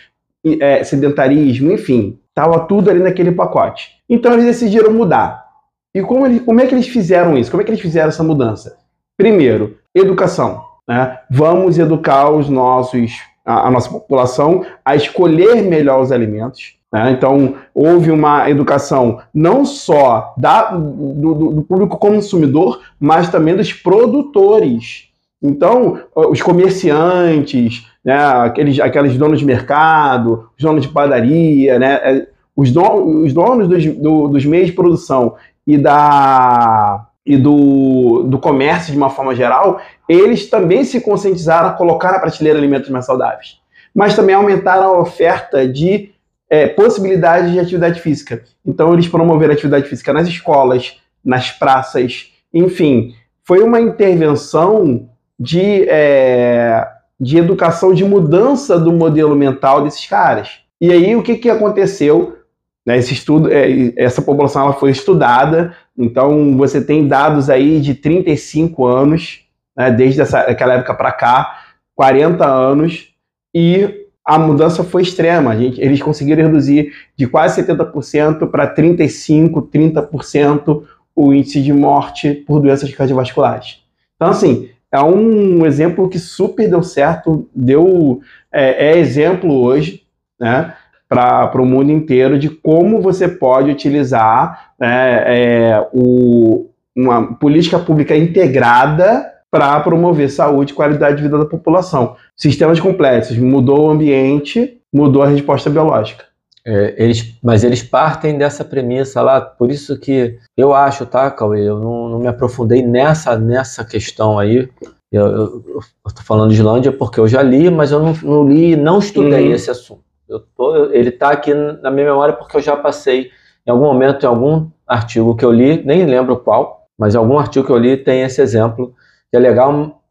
é, 0.61 0.81
sedentarismo, 0.85 1.73
enfim, 1.73 2.17
estava 2.31 2.59
tudo 2.65 2.89
ali 2.89 2.99
naquele 2.99 3.31
pacote. 3.31 3.91
Então 4.09 4.33
eles 4.33 4.45
decidiram 4.45 4.93
mudar. 4.93 5.45
E 5.93 6.01
como, 6.01 6.25
eles, 6.25 6.41
como 6.41 6.59
é 6.61 6.65
que 6.65 6.73
eles 6.73 6.87
fizeram 6.87 7.37
isso? 7.37 7.51
Como 7.51 7.61
é 7.61 7.65
que 7.65 7.71
eles 7.71 7.81
fizeram 7.81 8.07
essa 8.09 8.23
mudança? 8.23 8.77
Primeiro, 9.17 9.77
educação. 9.93 10.63
Né? 10.87 11.19
Vamos 11.29 11.77
educar 11.77 12.29
os 12.29 12.49
nossos 12.49 13.11
a, 13.45 13.67
a 13.67 13.71
nossa 13.71 13.89
população 13.89 14.65
a 14.85 14.95
escolher 14.95 15.61
melhor 15.63 16.01
os 16.01 16.11
alimentos. 16.11 16.75
Né? 16.91 17.11
Então, 17.11 17.55
houve 17.73 18.11
uma 18.11 18.49
educação 18.49 19.21
não 19.33 19.65
só 19.65 20.33
da, 20.37 20.71
do, 20.71 21.33
do, 21.33 21.61
público 21.63 21.97
consumidor, 21.97 22.81
mas 22.99 23.29
também 23.29 23.55
dos 23.55 23.73
produtores. 23.73 25.09
Então, 25.41 25.99
os 26.15 26.41
comerciantes, 26.41 27.87
né, 28.05 28.15
aqueles, 28.15 28.79
aqueles 28.79 29.17
donos 29.17 29.39
de 29.39 29.45
mercado, 29.45 30.49
os 30.55 30.63
donos 30.63 30.83
de 30.83 30.89
padaria, 30.89 31.79
né, 31.79 31.93
é, 32.03 32.27
os, 32.55 32.69
os 32.69 33.33
donos 33.33 33.67
dos, 33.67 33.85
do, 33.85 34.27
dos 34.27 34.45
meios 34.45 34.67
de 34.67 34.73
produção 34.73 35.35
e 35.65 35.77
da, 35.77 37.07
e 37.25 37.37
do, 37.37 38.23
do 38.23 38.37
comércio 38.37 38.91
de 38.91 38.97
uma 38.97 39.09
forma 39.09 39.33
geral, 39.33 39.79
eles 40.07 40.49
também 40.49 40.83
se 40.83 41.01
conscientizaram 41.01 41.69
a 41.69 41.73
colocar 41.73 42.11
na 42.11 42.19
prateleira 42.19 42.59
alimentos 42.59 42.89
mais 42.89 43.05
saudáveis, 43.05 43.59
mas 43.95 44.15
também 44.15 44.35
aumentaram 44.35 44.95
a 44.95 44.99
oferta 44.99 45.67
de 45.67 46.11
é, 46.49 46.67
possibilidades 46.67 47.51
de 47.51 47.59
atividade 47.59 47.99
física. 47.99 48.43
Então, 48.65 48.93
eles 48.93 49.07
promoveram 49.07 49.53
atividade 49.53 49.87
física 49.87 50.13
nas 50.13 50.27
escolas, 50.27 50.99
nas 51.23 51.49
praças, 51.49 52.31
enfim, 52.53 53.15
foi 53.43 53.61
uma 53.61 53.79
intervenção 53.79 55.09
de, 55.41 55.89
é, 55.89 56.87
de 57.19 57.39
educação, 57.39 57.95
de 57.95 58.05
mudança 58.05 58.79
do 58.79 58.93
modelo 58.93 59.35
mental 59.35 59.83
desses 59.83 60.05
caras. 60.05 60.59
E 60.79 60.91
aí, 60.91 61.15
o 61.15 61.23
que, 61.23 61.35
que 61.35 61.49
aconteceu? 61.49 62.37
Né, 62.85 62.97
esse 62.97 63.13
estudo, 63.13 63.51
é, 63.51 63.91
essa 63.95 64.21
população 64.21 64.63
ela 64.63 64.73
foi 64.73 64.91
estudada, 64.91 65.75
então 65.97 66.55
você 66.57 66.83
tem 66.83 67.07
dados 67.07 67.49
aí 67.49 67.79
de 67.79 67.95
35 67.95 68.85
anos, 68.85 69.41
né, 69.75 69.91
desde 69.91 70.21
essa, 70.21 70.41
aquela 70.41 70.75
época 70.75 70.93
para 70.93 71.11
cá, 71.11 71.59
40 71.95 72.47
anos, 72.47 73.09
e 73.53 74.05
a 74.23 74.37
mudança 74.37 74.83
foi 74.83 75.01
extrema. 75.01 75.57
Gente, 75.57 75.81
eles 75.81 76.01
conseguiram 76.01 76.43
reduzir 76.43 76.91
de 77.15 77.27
quase 77.27 77.63
70% 77.63 78.47
para 78.49 78.73
35%, 78.73 79.69
30% 79.69 80.83
o 81.15 81.33
índice 81.33 81.61
de 81.61 81.73
morte 81.73 82.33
por 82.33 82.59
doenças 82.59 82.91
cardiovasculares. 82.93 83.79
Então, 84.15 84.29
assim, 84.29 84.69
é 84.91 85.01
um 85.01 85.65
exemplo 85.65 86.09
que 86.09 86.19
super 86.19 86.69
deu 86.69 86.83
certo, 86.83 87.47
deu 87.55 88.21
é, 88.51 88.89
é 88.89 88.97
exemplo 88.97 89.53
hoje, 89.53 90.03
né? 90.39 90.73
para 91.07 91.61
o 91.61 91.65
mundo 91.65 91.91
inteiro 91.91 92.39
de 92.39 92.49
como 92.49 93.01
você 93.01 93.27
pode 93.27 93.69
utilizar 93.69 94.71
né, 94.79 95.23
é, 95.25 95.87
o, 95.91 96.69
uma 96.95 97.33
política 97.35 97.77
pública 97.77 98.15
integrada 98.15 99.29
para 99.51 99.77
promover 99.81 100.29
saúde 100.29 100.71
e 100.71 100.75
qualidade 100.75 101.17
de 101.17 101.23
vida 101.23 101.37
da 101.37 101.45
população. 101.45 102.15
Sistemas 102.33 102.79
complexos, 102.79 103.37
mudou 103.37 103.87
o 103.87 103.89
ambiente, 103.89 104.79
mudou 104.93 105.23
a 105.23 105.27
resposta 105.27 105.69
biológica. 105.69 106.30
É, 106.65 106.93
eles, 107.03 107.35
mas 107.41 107.63
eles 107.63 107.81
partem 107.81 108.37
dessa 108.37 108.63
premissa 108.63 109.21
lá, 109.21 109.41
por 109.41 109.71
isso 109.71 109.99
que 109.99 110.37
eu 110.55 110.73
acho, 110.73 111.05
tá, 111.05 111.31
Cauê? 111.31 111.67
Eu 111.67 111.79
não, 111.79 112.09
não 112.09 112.19
me 112.19 112.27
aprofundei 112.27 112.83
nessa, 112.83 113.37
nessa 113.37 113.83
questão 113.83 114.37
aí. 114.37 114.69
Eu, 115.11 115.63
estou 116.07 116.23
falando 116.23 116.51
de 116.51 116.55
Islândia 116.55 116.91
porque 116.91 117.19
eu 117.19 117.27
já 117.27 117.41
li, 117.41 117.69
mas 117.69 117.91
eu 117.91 117.99
não, 117.99 118.13
não 118.21 118.47
li, 118.47 118.75
não 118.75 118.99
estudei 118.99 119.47
uhum. 119.47 119.53
esse 119.53 119.69
assunto. 119.71 120.03
Eu 120.29 120.39
tô, 120.39 120.85
ele 120.91 121.09
está 121.09 121.31
aqui 121.31 121.53
na 121.53 121.91
minha 121.91 122.05
memória 122.05 122.33
porque 122.33 122.55
eu 122.55 122.61
já 122.61 122.77
passei 122.77 123.31
em 123.65 123.71
algum 123.71 123.85
momento, 123.85 124.23
em 124.23 124.27
algum 124.27 124.69
artigo 124.87 125.35
que 125.35 125.43
eu 125.43 125.51
li, 125.51 125.83
nem 125.83 126.05
lembro 126.05 126.37
qual, 126.37 126.87
mas 126.97 127.15
em 127.15 127.17
algum 127.17 127.37
artigo 127.37 127.65
que 127.65 127.71
eu 127.71 127.77
li 127.77 127.97
tem 127.97 128.21
esse 128.21 128.41
exemplo, 128.41 128.95
que 129.29 129.37
é 129.37 129.39
legal 129.39 130.01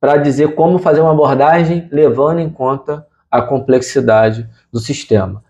para 0.00 0.16
dizer 0.16 0.54
como 0.54 0.78
fazer 0.78 1.00
uma 1.00 1.12
abordagem 1.12 1.88
levando 1.92 2.40
em 2.40 2.50
conta 2.50 3.06
a 3.30 3.40
complexidade 3.40 4.48
do 4.70 4.78
sistema. 4.78 5.42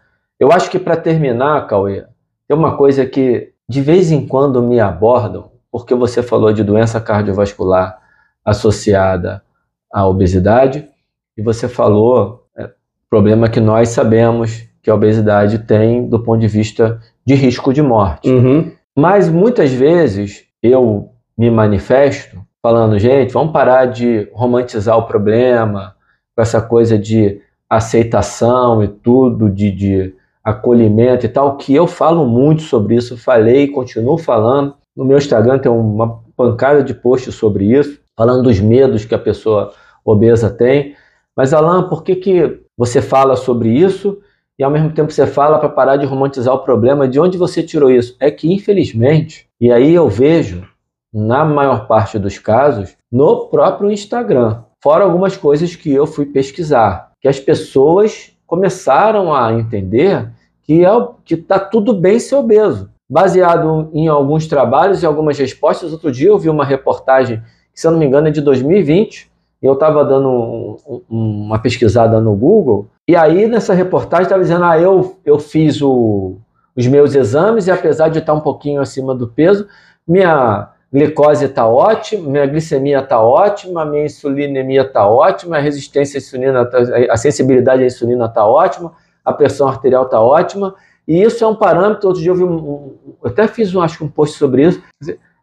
Eu 0.42 0.50
acho 0.50 0.68
que 0.68 0.78
para 0.80 0.96
terminar, 0.96 1.68
Cauê, 1.68 2.02
tem 2.48 2.58
uma 2.58 2.76
coisa 2.76 3.06
que 3.06 3.52
de 3.68 3.80
vez 3.80 4.10
em 4.10 4.26
quando 4.26 4.60
me 4.60 4.80
abordam, 4.80 5.52
porque 5.70 5.94
você 5.94 6.20
falou 6.20 6.52
de 6.52 6.64
doença 6.64 7.00
cardiovascular 7.00 7.96
associada 8.44 9.40
à 9.88 10.04
obesidade, 10.04 10.88
e 11.36 11.42
você 11.42 11.68
falou 11.68 12.44
é, 12.58 12.68
problema 13.08 13.48
que 13.48 13.60
nós 13.60 13.90
sabemos 13.90 14.64
que 14.82 14.90
a 14.90 14.96
obesidade 14.96 15.60
tem 15.60 16.08
do 16.08 16.18
ponto 16.18 16.40
de 16.40 16.48
vista 16.48 17.00
de 17.24 17.36
risco 17.36 17.72
de 17.72 17.80
morte. 17.80 18.28
Uhum. 18.28 18.72
Mas 18.96 19.28
muitas 19.28 19.72
vezes 19.72 20.44
eu 20.60 21.10
me 21.38 21.52
manifesto 21.52 22.36
falando, 22.60 22.98
gente, 22.98 23.32
vamos 23.32 23.52
parar 23.52 23.86
de 23.86 24.28
romantizar 24.32 24.98
o 24.98 25.06
problema, 25.06 25.94
com 26.34 26.42
essa 26.42 26.60
coisa 26.60 26.98
de 26.98 27.40
aceitação 27.70 28.82
e 28.82 28.88
tudo, 28.88 29.48
de, 29.48 29.70
de 29.70 30.21
acolhimento 30.44 31.26
e 31.26 31.28
tal, 31.28 31.56
que 31.56 31.74
eu 31.74 31.86
falo 31.86 32.26
muito 32.26 32.62
sobre 32.62 32.96
isso, 32.96 33.16
falei 33.16 33.64
e 33.64 33.68
continuo 33.68 34.18
falando. 34.18 34.74
No 34.96 35.04
meu 35.04 35.18
Instagram 35.18 35.58
tem 35.58 35.70
uma 35.70 36.20
pancada 36.36 36.82
de 36.82 36.92
posts 36.94 37.34
sobre 37.34 37.66
isso, 37.66 38.00
falando 38.16 38.42
dos 38.42 38.60
medos 38.60 39.04
que 39.04 39.14
a 39.14 39.18
pessoa 39.18 39.72
obesa 40.04 40.50
tem. 40.50 40.94
Mas, 41.36 41.54
Alan, 41.54 41.88
por 41.88 42.02
que, 42.02 42.16
que 42.16 42.60
você 42.76 43.00
fala 43.00 43.36
sobre 43.36 43.70
isso 43.70 44.18
e 44.58 44.64
ao 44.64 44.70
mesmo 44.70 44.90
tempo 44.92 45.12
você 45.12 45.26
fala 45.26 45.58
para 45.58 45.68
parar 45.68 45.96
de 45.96 46.04
romantizar 46.04 46.54
o 46.54 46.64
problema? 46.64 47.08
De 47.08 47.18
onde 47.18 47.38
você 47.38 47.62
tirou 47.62 47.90
isso? 47.90 48.16
É 48.20 48.30
que, 48.30 48.52
infelizmente, 48.52 49.48
e 49.60 49.72
aí 49.72 49.94
eu 49.94 50.08
vejo, 50.08 50.66
na 51.12 51.44
maior 51.44 51.86
parte 51.86 52.18
dos 52.18 52.38
casos, 52.38 52.96
no 53.10 53.46
próprio 53.46 53.90
Instagram. 53.90 54.62
Fora 54.82 55.04
algumas 55.04 55.36
coisas 55.36 55.76
que 55.76 55.92
eu 55.92 56.06
fui 56.06 56.26
pesquisar 56.26 57.12
que 57.22 57.28
as 57.28 57.38
pessoas 57.38 58.31
começaram 58.52 59.34
a 59.34 59.50
entender 59.54 60.28
que 60.62 60.84
é 60.84 60.90
está 61.30 61.58
tudo 61.58 61.94
bem 61.94 62.18
ser 62.18 62.34
obeso. 62.34 62.90
Baseado 63.08 63.88
em 63.94 64.08
alguns 64.08 64.46
trabalhos 64.46 65.02
e 65.02 65.06
algumas 65.06 65.38
respostas, 65.38 65.90
outro 65.90 66.12
dia 66.12 66.28
eu 66.28 66.38
vi 66.38 66.50
uma 66.50 66.62
reportagem, 66.62 67.42
que 67.72 67.80
se 67.80 67.86
eu 67.86 67.92
não 67.92 67.98
me 67.98 68.04
engano 68.04 68.28
é 68.28 68.30
de 68.30 68.42
2020, 68.42 69.30
e 69.62 69.64
eu 69.66 69.72
estava 69.72 70.04
dando 70.04 70.28
um, 70.28 70.76
um, 70.86 71.44
uma 71.44 71.58
pesquisada 71.60 72.20
no 72.20 72.36
Google, 72.36 72.88
e 73.08 73.16
aí 73.16 73.46
nessa 73.46 73.72
reportagem 73.72 74.24
estava 74.24 74.42
dizendo, 74.42 74.64
ah, 74.64 74.78
eu, 74.78 75.16
eu 75.24 75.38
fiz 75.38 75.80
o, 75.80 76.36
os 76.76 76.86
meus 76.86 77.14
exames 77.14 77.68
e 77.68 77.70
apesar 77.70 78.10
de 78.10 78.18
estar 78.18 78.34
um 78.34 78.40
pouquinho 78.40 78.82
acima 78.82 79.14
do 79.14 79.28
peso, 79.28 79.66
minha 80.06 80.68
glicose 80.92 81.46
está 81.46 81.66
ótima, 81.66 82.28
minha 82.28 82.46
glicemia 82.46 83.00
está 83.00 83.20
ótima, 83.20 83.84
minha 83.84 84.04
insulinemia 84.04 84.82
está 84.82 85.06
ótima, 85.06 85.56
a 85.56 85.60
resistência 85.60 86.18
à 86.18 86.20
insulina, 86.20 86.66
tá, 86.66 86.78
a 87.10 87.16
sensibilidade 87.16 87.82
à 87.82 87.86
insulina 87.86 88.26
está 88.26 88.46
ótima, 88.46 88.92
a 89.24 89.32
pressão 89.32 89.68
arterial 89.68 90.04
está 90.04 90.20
ótima, 90.20 90.74
e 91.08 91.22
isso 91.22 91.42
é 91.42 91.46
um 91.46 91.54
parâmetro. 91.54 92.08
Outro 92.08 92.22
dia 92.22 92.30
eu 92.30 92.36
vi 92.36 92.44
um, 92.44 92.54
um 92.54 92.96
eu 93.22 93.30
até 93.30 93.48
fiz 93.48 93.74
um, 93.74 93.80
acho 93.80 93.98
que 93.98 94.04
um 94.04 94.08
post 94.08 94.36
sobre 94.36 94.66
isso. 94.66 94.82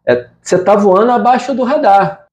É, 0.06 0.28
você 0.42 0.56
está 0.56 0.76
voando 0.76 1.12
abaixo 1.12 1.54
do 1.56 1.64
radar. 1.64 2.28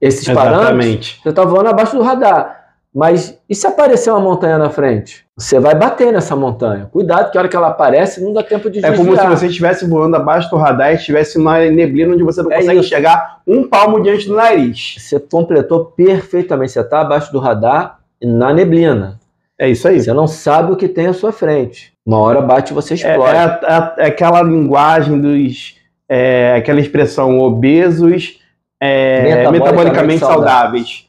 Esses 0.00 0.28
Exatamente. 0.28 0.34
parâmetros, 0.34 1.20
você 1.22 1.28
está 1.28 1.44
voando 1.44 1.68
abaixo 1.68 1.96
do 1.96 2.02
radar. 2.02 2.65
Mas 2.96 3.38
e 3.46 3.54
se 3.54 3.66
aparecer 3.66 4.10
uma 4.10 4.20
montanha 4.20 4.56
na 4.56 4.70
frente? 4.70 5.26
Você 5.36 5.60
vai 5.60 5.74
bater 5.74 6.10
nessa 6.10 6.34
montanha. 6.34 6.88
Cuidado, 6.90 7.30
que 7.30 7.36
a 7.36 7.42
hora 7.42 7.48
que 7.50 7.54
ela 7.54 7.68
aparece, 7.68 8.24
não 8.24 8.32
dá 8.32 8.42
tempo 8.42 8.70
de 8.70 8.80
desviar. 8.80 8.94
É 8.94 8.96
como 8.96 9.14
se 9.14 9.26
você 9.26 9.48
estivesse 9.48 9.86
voando 9.86 10.16
abaixo 10.16 10.48
do 10.48 10.56
radar 10.56 10.92
e 10.92 10.94
estivesse 10.94 11.38
na 11.38 11.58
neblina 11.66 12.14
onde 12.14 12.22
você 12.22 12.42
não 12.42 12.50
é 12.50 12.56
consegue 12.56 12.78
isso. 12.78 12.86
enxergar 12.86 13.42
um 13.46 13.68
palmo 13.68 14.02
diante 14.02 14.26
do 14.26 14.34
nariz. 14.34 14.94
Você 14.98 15.20
completou 15.20 15.84
perfeitamente. 15.84 16.72
Você 16.72 16.80
está 16.80 17.02
abaixo 17.02 17.30
do 17.30 17.38
radar 17.38 17.98
na 18.22 18.54
neblina. 18.54 19.20
É 19.58 19.68
isso 19.68 19.86
aí. 19.86 20.00
Você 20.00 20.14
não 20.14 20.26
sabe 20.26 20.72
o 20.72 20.76
que 20.76 20.88
tem 20.88 21.08
à 21.08 21.12
sua 21.12 21.32
frente. 21.32 21.92
Uma 22.06 22.20
hora 22.20 22.40
bate 22.40 22.72
você 22.72 22.94
é, 22.94 22.96
explode. 22.96 23.36
É, 23.36 23.42
é, 23.42 24.04
é 24.04 24.06
aquela 24.06 24.40
linguagem 24.40 25.20
dos. 25.20 25.76
É, 26.08 26.54
aquela 26.56 26.80
expressão 26.80 27.40
obesos, 27.40 28.40
é, 28.80 29.22
metabolicamente, 29.22 29.52
metabolicamente 29.52 30.20
saudáveis. 30.20 31.05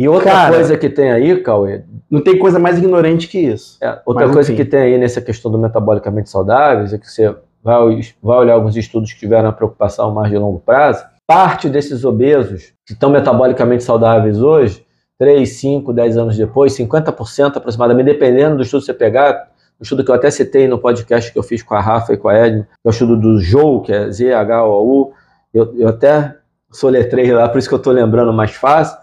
E 0.00 0.08
outra 0.08 0.30
Cara, 0.30 0.54
coisa 0.54 0.78
que 0.78 0.88
tem 0.88 1.12
aí, 1.12 1.42
Cauê. 1.42 1.82
Não 2.10 2.22
tem 2.22 2.38
coisa 2.38 2.58
mais 2.58 2.78
ignorante 2.78 3.28
que 3.28 3.38
isso. 3.38 3.76
É, 3.82 4.00
outra 4.06 4.24
Mas, 4.24 4.34
coisa 4.34 4.50
enfim. 4.50 4.64
que 4.64 4.70
tem 4.70 4.80
aí 4.80 4.96
nessa 4.96 5.20
questão 5.20 5.52
do 5.52 5.58
metabolicamente 5.58 6.30
saudáveis 6.30 6.94
é 6.94 6.98
que 6.98 7.06
você 7.06 7.36
vai, 7.62 8.00
vai 8.22 8.38
olhar 8.38 8.54
alguns 8.54 8.74
estudos 8.78 9.12
que 9.12 9.20
tiveram 9.20 9.50
a 9.50 9.52
preocupação 9.52 10.10
mais 10.10 10.30
de 10.30 10.38
longo 10.38 10.58
prazo. 10.58 11.04
Parte 11.26 11.68
desses 11.68 12.02
obesos 12.02 12.72
que 12.86 12.94
estão 12.94 13.10
metabolicamente 13.10 13.84
saudáveis 13.84 14.40
hoje, 14.40 14.82
3, 15.18 15.46
5, 15.46 15.92
10 15.92 16.16
anos 16.16 16.34
depois, 16.38 16.74
50% 16.78 17.58
aproximadamente, 17.58 18.06
dependendo 18.06 18.56
do 18.56 18.62
estudo 18.62 18.80
que 18.80 18.86
você 18.86 18.94
pegar, 18.94 19.50
o 19.78 19.82
estudo 19.82 20.02
que 20.02 20.10
eu 20.10 20.14
até 20.14 20.30
citei 20.30 20.66
no 20.66 20.78
podcast 20.78 21.30
que 21.30 21.38
eu 21.38 21.42
fiz 21.42 21.62
com 21.62 21.74
a 21.74 21.80
Rafa 21.82 22.14
e 22.14 22.16
com 22.16 22.30
a 22.30 22.34
Edna, 22.34 22.62
que 22.62 22.86
é 22.86 22.88
o 22.88 22.90
estudo 22.90 23.18
do 23.18 23.38
JOU, 23.38 23.82
que 23.82 23.92
é 23.92 24.10
Z-H-O-U, 24.10 25.12
eu, 25.52 25.74
eu 25.76 25.88
até 25.88 26.36
soletrei 26.72 27.30
lá, 27.34 27.50
por 27.50 27.58
isso 27.58 27.68
que 27.68 27.74
eu 27.74 27.78
estou 27.78 27.92
lembrando 27.92 28.32
mais 28.32 28.52
fácil, 28.52 28.96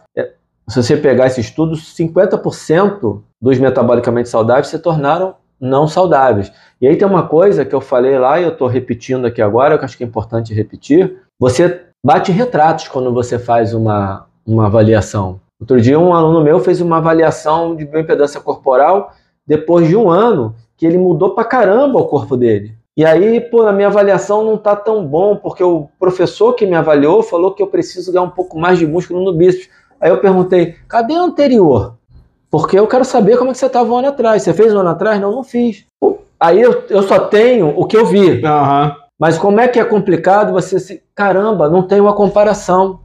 se 0.69 0.81
você 0.81 0.97
pegar 0.97 1.27
esse 1.27 1.41
estudo, 1.41 1.75
50% 1.75 3.21
dos 3.41 3.59
metabolicamente 3.59 4.29
saudáveis 4.29 4.67
se 4.67 4.79
tornaram 4.79 5.35
não 5.59 5.87
saudáveis. 5.87 6.51
E 6.79 6.87
aí 6.87 6.95
tem 6.95 7.07
uma 7.07 7.27
coisa 7.27 7.65
que 7.65 7.73
eu 7.73 7.81
falei 7.81 8.17
lá 8.19 8.39
e 8.39 8.43
eu 8.43 8.49
estou 8.49 8.67
repetindo 8.67 9.25
aqui 9.25 9.41
agora, 9.41 9.77
que 9.77 9.85
acho 9.85 9.97
que 9.97 10.03
é 10.03 10.07
importante 10.07 10.53
repetir. 10.53 11.17
Você 11.39 11.83
bate 12.05 12.31
retratos 12.31 12.87
quando 12.87 13.13
você 13.13 13.39
faz 13.39 13.73
uma, 13.73 14.27
uma 14.45 14.67
avaliação. 14.67 15.39
Outro 15.59 15.81
dia 15.81 15.99
um 15.99 16.13
aluno 16.13 16.43
meu 16.43 16.59
fez 16.59 16.81
uma 16.81 16.97
avaliação 16.97 17.75
de 17.75 17.85
bioimpedância 17.85 18.39
corporal 18.39 19.13
depois 19.45 19.87
de 19.87 19.95
um 19.95 20.09
ano 20.09 20.53
que 20.75 20.85
ele 20.85 20.97
mudou 20.97 21.33
pra 21.33 21.43
caramba 21.43 21.99
o 21.99 22.05
corpo 22.05 22.37
dele. 22.37 22.75
E 22.95 23.05
aí, 23.05 23.39
pô, 23.39 23.63
na 23.63 23.71
minha 23.71 23.87
avaliação 23.87 24.43
não 24.43 24.57
tá 24.57 24.75
tão 24.75 25.05
bom, 25.05 25.35
porque 25.35 25.63
o 25.63 25.87
professor 25.99 26.53
que 26.53 26.65
me 26.65 26.75
avaliou 26.75 27.21
falou 27.21 27.53
que 27.53 27.61
eu 27.61 27.67
preciso 27.67 28.11
ganhar 28.11 28.23
um 28.23 28.29
pouco 28.29 28.57
mais 28.59 28.79
de 28.79 28.87
músculo 28.87 29.23
no 29.23 29.33
bíceps. 29.33 29.69
Aí 29.99 30.09
eu 30.09 30.19
perguntei, 30.19 30.75
cadê 30.87 31.13
o 31.13 31.23
anterior? 31.23 31.95
Porque 32.49 32.77
eu 32.77 32.87
quero 32.87 33.03
saber 33.03 33.37
como 33.37 33.49
é 33.49 33.53
que 33.53 33.59
você 33.59 33.65
estava 33.65 33.91
um 33.91 33.97
ano 33.97 34.07
atrás. 34.07 34.43
Você 34.43 34.53
fez 34.53 34.73
um 34.73 34.79
ano 34.79 34.89
atrás? 34.89 35.19
Não, 35.19 35.31
não 35.31 35.43
fiz. 35.43 35.85
Aí 36.39 36.61
eu, 36.61 36.83
eu 36.89 37.03
só 37.03 37.19
tenho 37.19 37.73
o 37.75 37.85
que 37.85 37.97
eu 37.97 38.05
vi. 38.05 38.43
Uhum. 38.43 38.91
Mas 39.19 39.37
como 39.37 39.59
é 39.59 39.67
que 39.67 39.79
é 39.79 39.83
complicado 39.83 40.53
você 40.53 40.79
se. 40.79 41.01
Caramba, 41.15 41.69
não 41.69 41.83
tem 41.83 41.99
uma 41.99 42.13
comparação. 42.13 42.99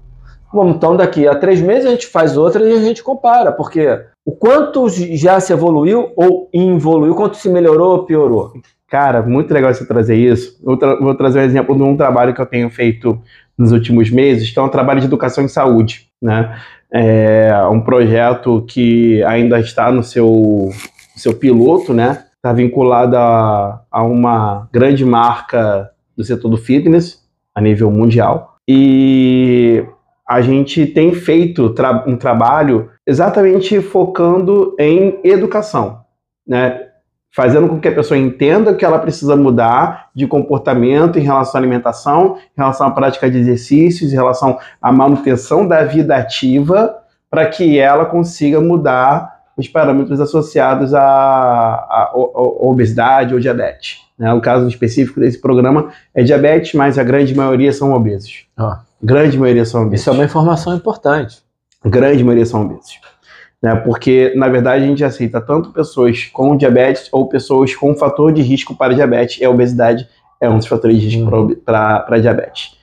Bom, 0.53 0.69
então 0.69 0.97
daqui 0.97 1.27
a 1.27 1.35
três 1.35 1.63
meses 1.63 1.87
a 1.87 1.91
gente 1.91 2.07
faz 2.07 2.37
outra 2.37 2.63
e 2.63 2.75
a 2.75 2.81
gente 2.81 3.03
compara, 3.03 3.51
porque 3.51 3.99
o 4.25 4.33
quanto 4.33 4.87
já 4.91 5.41
se 5.41 5.51
evoluiu 5.51 6.13
ou 6.15 6.51
involuiu, 6.53 7.15
quanto 7.15 7.39
se 7.39 7.49
melhorou 7.49 7.93
ou 7.93 8.05
piorou? 8.05 8.53
Cara, 8.87 9.23
muito 9.23 9.53
legal 9.55 9.73
você 9.73 9.87
trazer 9.87 10.15
isso. 10.15 10.61
Vou, 10.63 10.77
tra 10.77 10.97
vou 10.97 11.15
trazer 11.15 11.41
um 11.41 11.45
exemplo 11.45 11.75
de 11.75 11.83
um 11.83 11.97
trabalho 11.97 12.35
que 12.35 12.41
eu 12.43 12.45
tenho 12.45 12.69
feito 12.69 13.19
nos 13.57 13.73
últimos 13.73 14.11
meses, 14.11 14.51
que 14.51 14.59
é 14.59 14.63
um 14.63 14.69
trabalho 14.69 15.01
de 15.01 15.07
educação 15.07 15.43
em 15.43 15.49
saúde. 15.49 16.09
Né? 16.21 16.55
É 16.93 17.51
um 17.71 17.81
projeto 17.81 18.63
que 18.69 19.23
ainda 19.25 19.59
está 19.59 19.91
no 19.91 20.03
seu, 20.03 20.71
seu 21.17 21.35
piloto, 21.35 21.95
né? 21.95 22.27
Está 22.37 22.53
vinculado 22.53 23.17
a, 23.17 23.83
a 23.91 24.03
uma 24.03 24.69
grande 24.73 25.05
marca 25.05 25.91
do 26.17 26.23
setor 26.23 26.51
do 26.51 26.57
fitness 26.57 27.23
a 27.55 27.61
nível 27.61 27.91
mundial. 27.91 28.57
E 28.69 29.85
a 30.29 30.41
gente 30.41 30.87
tem 30.87 31.15
feito 31.15 31.71
tra 31.71 32.05
um 32.07 32.17
trabalho 32.17 32.91
exatamente 33.07 33.81
focando 33.81 34.75
em 34.79 35.19
educação, 35.25 36.01
né? 36.47 36.89
Fazendo 37.35 37.67
com 37.69 37.81
que 37.81 37.89
a 37.89 37.95
pessoa 37.95 38.19
entenda 38.19 38.75
que 38.75 38.85
ela 38.85 38.99
precisa 38.99 39.35
mudar 39.35 40.11
de 40.15 40.27
comportamento 40.27 41.19
em 41.19 41.23
relação 41.23 41.59
à 41.59 41.63
alimentação, 41.63 42.37
em 42.57 42.61
relação 42.61 42.87
à 42.87 42.91
prática 42.91 43.31
de 43.31 43.39
exercícios, 43.39 44.13
em 44.13 44.17
relação 44.17 44.59
à 44.81 44.93
manutenção 44.93 45.67
da 45.67 45.83
vida 45.85 46.15
ativa, 46.15 46.95
para 47.31 47.47
que 47.47 47.79
ela 47.79 48.05
consiga 48.05 48.61
mudar 48.61 49.41
os 49.57 49.67
parâmetros 49.67 50.21
associados 50.21 50.95
à, 50.95 51.03
à, 51.03 52.11
à 52.13 52.17
obesidade 52.17 53.33
ou 53.33 53.41
diabetes. 53.41 54.01
Né? 54.19 54.33
O 54.35 54.41
caso 54.41 54.69
específico 54.69 55.19
desse 55.19 55.41
programa 55.41 55.89
é 56.15 56.23
diabetes, 56.23 56.75
mas 56.75 56.99
a 56.99 57.03
grande 57.03 57.35
maioria 57.35 57.73
são 57.73 57.93
obesos. 57.93 58.47
Ah. 58.57 58.81
Grande 59.03 59.39
maioria 59.39 59.65
são 59.65 59.83
obesos. 59.83 60.03
Isso 60.03 60.11
é 60.11 60.13
uma 60.13 60.25
informação 60.25 60.75
importante. 60.75 61.43
Grande 61.85 62.23
maioria 62.23 62.47
são 62.47 62.63
obesos. 62.63 63.01
Né? 63.63 63.77
Porque, 63.77 64.33
na 64.35 64.49
verdade, 64.49 64.85
a 64.85 64.87
gente 64.87 65.05
aceita 65.05 65.41
tanto 65.41 65.71
pessoas 65.71 66.25
com 66.25 66.57
diabetes 66.57 67.09
ou 67.13 67.29
pessoas 67.29 67.75
com 67.75 67.95
fator 67.95 68.33
de 68.33 68.43
risco 68.43 68.75
para 68.75 68.95
diabetes, 68.95 69.41
e 69.41 69.45
a 69.45 69.51
obesidade 69.51 70.09
é 70.41 70.49
um 70.49 70.59
dos 70.59 70.67
fatores 70.67 71.01
de 71.01 71.09
risco 71.09 71.57
para 71.65 72.19
diabetes. 72.19 72.77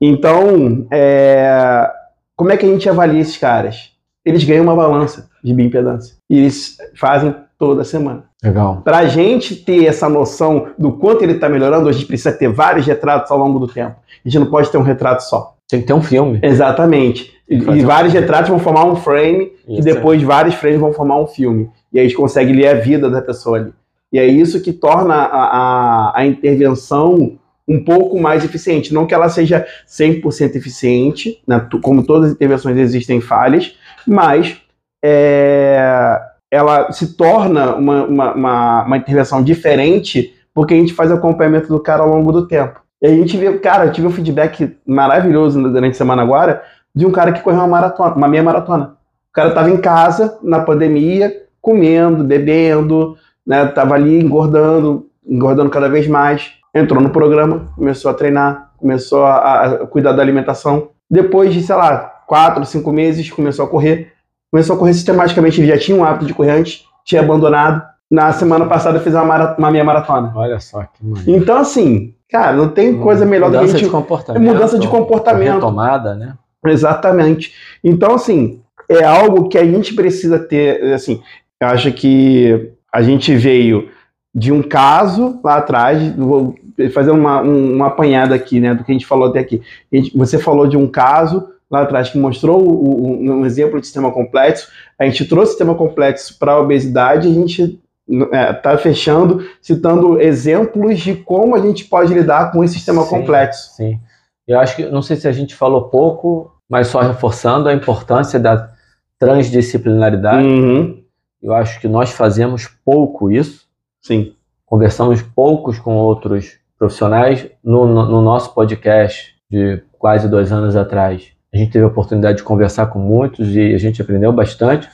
Então, 0.00 0.86
é, 0.90 1.88
como 2.36 2.50
é 2.50 2.56
que 2.56 2.66
a 2.66 2.68
gente 2.68 2.88
avalia 2.88 3.20
esses 3.20 3.36
caras? 3.36 3.92
Eles 4.24 4.42
ganham 4.42 4.64
uma 4.64 4.74
balança 4.74 5.28
de 5.42 5.54
bioimpedância. 5.54 6.16
E 6.28 6.38
eles 6.38 6.76
fazem 6.98 7.34
toda 7.58 7.84
semana. 7.84 8.24
Legal. 8.42 8.82
Para 8.82 8.98
a 8.98 9.06
gente 9.06 9.54
ter 9.54 9.86
essa 9.86 10.08
noção 10.08 10.68
do 10.78 10.92
quanto 10.92 11.22
ele 11.22 11.34
está 11.34 11.48
melhorando, 11.48 11.88
a 11.88 11.92
gente 11.92 12.06
precisa 12.06 12.32
ter 12.32 12.48
vários 12.48 12.86
retratos 12.86 13.30
ao 13.30 13.38
longo 13.38 13.58
do 13.58 13.68
tempo. 13.68 13.96
A 14.24 14.28
gente 14.28 14.38
não 14.38 14.50
pode 14.50 14.70
ter 14.70 14.78
um 14.78 14.82
retrato 14.82 15.20
só. 15.20 15.54
Tem 15.68 15.80
que 15.80 15.86
ter 15.86 15.94
um 15.94 16.02
filme. 16.02 16.40
Exatamente. 16.42 17.33
E, 17.48 17.56
e 17.56 17.84
vários 17.84 18.12
retratos 18.12 18.48
vão 18.48 18.58
formar 18.58 18.86
um 18.86 18.96
frame, 18.96 19.52
isso, 19.68 19.80
e 19.80 19.82
depois 19.82 20.22
vários 20.22 20.54
frames 20.54 20.80
vão 20.80 20.92
formar 20.92 21.20
um 21.20 21.26
filme. 21.26 21.70
E 21.92 21.98
aí 21.98 22.06
a 22.06 22.08
gente 22.08 22.16
consegue 22.16 22.52
ler 22.52 22.68
a 22.68 22.74
vida 22.74 23.10
da 23.10 23.20
pessoa 23.20 23.58
ali. 23.58 23.72
E 24.12 24.18
é 24.18 24.26
isso 24.26 24.62
que 24.62 24.72
torna 24.72 25.14
a, 25.14 25.26
a, 25.26 26.20
a 26.20 26.26
intervenção 26.26 27.38
um 27.66 27.82
pouco 27.82 28.20
mais 28.20 28.44
eficiente. 28.44 28.94
Não 28.94 29.06
que 29.06 29.14
ela 29.14 29.28
seja 29.28 29.66
100% 29.88 30.54
eficiente, 30.54 31.42
né? 31.46 31.66
como 31.82 32.04
todas 32.04 32.30
as 32.30 32.34
intervenções 32.34 32.78
existem 32.78 33.20
falhas, 33.20 33.74
mas 34.06 34.56
é, 35.04 36.20
ela 36.50 36.92
se 36.92 37.16
torna 37.16 37.74
uma, 37.74 38.04
uma, 38.04 38.34
uma, 38.34 38.84
uma, 38.84 38.96
intervenção 38.96 39.42
diferente 39.42 40.34
porque 40.54 40.74
a 40.74 40.76
gente 40.76 40.94
faz 40.94 41.10
acompanhamento 41.10 41.68
do 41.68 41.80
cara 41.80 42.02
ao 42.02 42.08
longo 42.08 42.30
do 42.30 42.46
tempo. 42.46 42.80
E 43.02 43.06
a 43.06 43.10
gente 43.10 43.36
vê, 43.36 43.52
cara, 43.58 43.86
eu 43.86 43.92
tive 43.92 44.06
um 44.06 44.12
feedback 44.12 44.76
maravilhoso 44.86 45.60
durante 45.60 45.94
a 45.94 45.98
semana 45.98 46.22
agora 46.22 46.62
de 46.94 47.04
um 47.04 47.10
cara 47.10 47.32
que 47.32 47.42
correu 47.42 47.60
uma 47.60 47.68
maratona, 47.68 48.14
uma 48.14 48.28
meia 48.28 48.42
maratona. 48.42 48.96
O 49.30 49.32
cara 49.32 49.48
estava 49.48 49.70
em 49.70 49.76
casa, 49.76 50.38
na 50.42 50.60
pandemia, 50.60 51.44
comendo, 51.60 52.22
bebendo, 52.22 53.16
né? 53.44 53.66
Tava 53.66 53.94
ali 53.94 54.22
engordando, 54.22 55.08
engordando 55.26 55.70
cada 55.70 55.88
vez 55.88 56.06
mais. 56.06 56.52
Entrou 56.74 57.02
no 57.02 57.10
programa, 57.10 57.68
começou 57.74 58.10
a 58.10 58.14
treinar, 58.14 58.70
começou 58.76 59.24
a, 59.24 59.64
a 59.64 59.86
cuidar 59.86 60.12
da 60.12 60.22
alimentação. 60.22 60.88
Depois 61.10 61.52
de, 61.52 61.62
sei 61.62 61.74
lá, 61.74 61.96
quatro, 62.26 62.64
cinco 62.64 62.92
meses, 62.92 63.30
começou 63.30 63.64
a 63.64 63.68
correr. 63.68 64.12
Começou 64.50 64.76
a 64.76 64.78
correr 64.78 64.94
sistematicamente, 64.94 65.60
ele 65.60 65.68
já 65.68 65.78
tinha 65.78 65.96
um 65.96 66.04
hábito 66.04 66.26
de 66.26 66.34
correr 66.34 66.52
antes, 66.52 66.84
tinha 67.04 67.20
abandonado. 67.20 67.82
Na 68.08 68.30
semana 68.32 68.66
passada 68.66 69.00
fez 69.00 69.14
uma, 69.14 69.56
uma 69.56 69.70
meia 69.70 69.82
maratona. 69.82 70.32
Olha 70.34 70.60
só 70.60 70.82
que 70.84 71.04
maneiro. 71.04 71.42
Então, 71.42 71.56
assim, 71.56 72.14
cara, 72.30 72.52
não 72.52 72.68
tem 72.68 72.96
coisa 73.00 73.26
melhor 73.26 73.46
mudança 73.46 73.64
do 73.64 73.70
que 73.70 73.76
a 73.76 73.78
gente. 73.78 73.86
De 73.86 73.90
comportamento, 73.90 74.42
mudança 74.42 74.78
de 74.78 74.86
comportamento. 74.86 75.54
Retomada, 75.54 76.14
né? 76.14 76.34
Exatamente. 76.70 77.54
Então, 77.82 78.14
assim, 78.14 78.60
é 78.88 79.04
algo 79.04 79.48
que 79.48 79.58
a 79.58 79.64
gente 79.64 79.94
precisa 79.94 80.38
ter. 80.38 80.92
Assim, 80.92 81.22
eu 81.60 81.68
acho 81.68 81.92
que 81.92 82.72
a 82.92 83.02
gente 83.02 83.34
veio 83.34 83.88
de 84.34 84.52
um 84.52 84.62
caso 84.62 85.40
lá 85.44 85.56
atrás, 85.56 86.14
vou 86.16 86.56
fazer 86.92 87.12
uma, 87.12 87.40
um, 87.40 87.74
uma 87.74 87.86
apanhada 87.86 88.34
aqui, 88.34 88.58
né, 88.58 88.74
do 88.74 88.82
que 88.82 88.90
a 88.90 88.94
gente 88.94 89.06
falou 89.06 89.28
até 89.28 89.38
aqui. 89.38 89.62
Gente, 89.92 90.16
você 90.16 90.38
falou 90.38 90.66
de 90.66 90.76
um 90.76 90.88
caso 90.88 91.48
lá 91.70 91.82
atrás 91.82 92.10
que 92.10 92.18
mostrou 92.18 92.60
o, 92.60 92.72
o, 92.72 93.32
um 93.32 93.46
exemplo 93.46 93.80
de 93.80 93.86
sistema 93.86 94.10
complexo, 94.10 94.68
a 94.98 95.04
gente 95.04 95.24
trouxe 95.24 95.52
sistema 95.52 95.74
complexo 95.74 96.38
para 96.38 96.52
a 96.52 96.60
obesidade, 96.60 97.28
a 97.28 97.32
gente 97.32 97.80
está 98.08 98.36
é, 98.36 98.52
tá 98.52 98.76
fechando, 98.76 99.46
citando 99.62 100.20
exemplos 100.20 101.00
de 101.00 101.14
como 101.14 101.54
a 101.54 101.60
gente 101.60 101.84
pode 101.84 102.12
lidar 102.12 102.52
com 102.52 102.62
esse 102.62 102.74
sistema 102.74 103.02
sim, 103.02 103.08
complexo. 103.08 103.76
Sim. 103.76 103.98
Eu 104.46 104.60
acho 104.60 104.76
que, 104.76 104.84
não 104.86 105.00
sei 105.00 105.16
se 105.16 105.26
a 105.26 105.32
gente 105.32 105.54
falou 105.54 105.88
pouco, 105.88 106.52
mas 106.68 106.88
só 106.88 107.00
reforçando 107.00 107.68
a 107.68 107.74
importância 107.74 108.38
da 108.38 108.70
transdisciplinaridade. 109.18 110.46
Uhum. 110.46 111.02
Eu 111.42 111.54
acho 111.54 111.80
que 111.80 111.88
nós 111.88 112.10
fazemos 112.10 112.68
pouco 112.84 113.30
isso. 113.30 113.66
Sim. 114.02 114.34
Conversamos 114.66 115.22
poucos 115.22 115.78
com 115.78 115.96
outros 115.96 116.58
profissionais. 116.78 117.46
No, 117.62 117.86
no, 117.86 118.06
no 118.06 118.22
nosso 118.22 118.54
podcast 118.54 119.34
de 119.50 119.82
quase 119.98 120.28
dois 120.28 120.52
anos 120.52 120.74
atrás, 120.74 121.28
a 121.52 121.56
gente 121.56 121.70
teve 121.70 121.84
a 121.84 121.88
oportunidade 121.88 122.38
de 122.38 122.44
conversar 122.44 122.86
com 122.86 122.98
muitos 122.98 123.54
e 123.54 123.74
a 123.74 123.78
gente 123.78 124.02
aprendeu 124.02 124.32
bastante, 124.32 124.88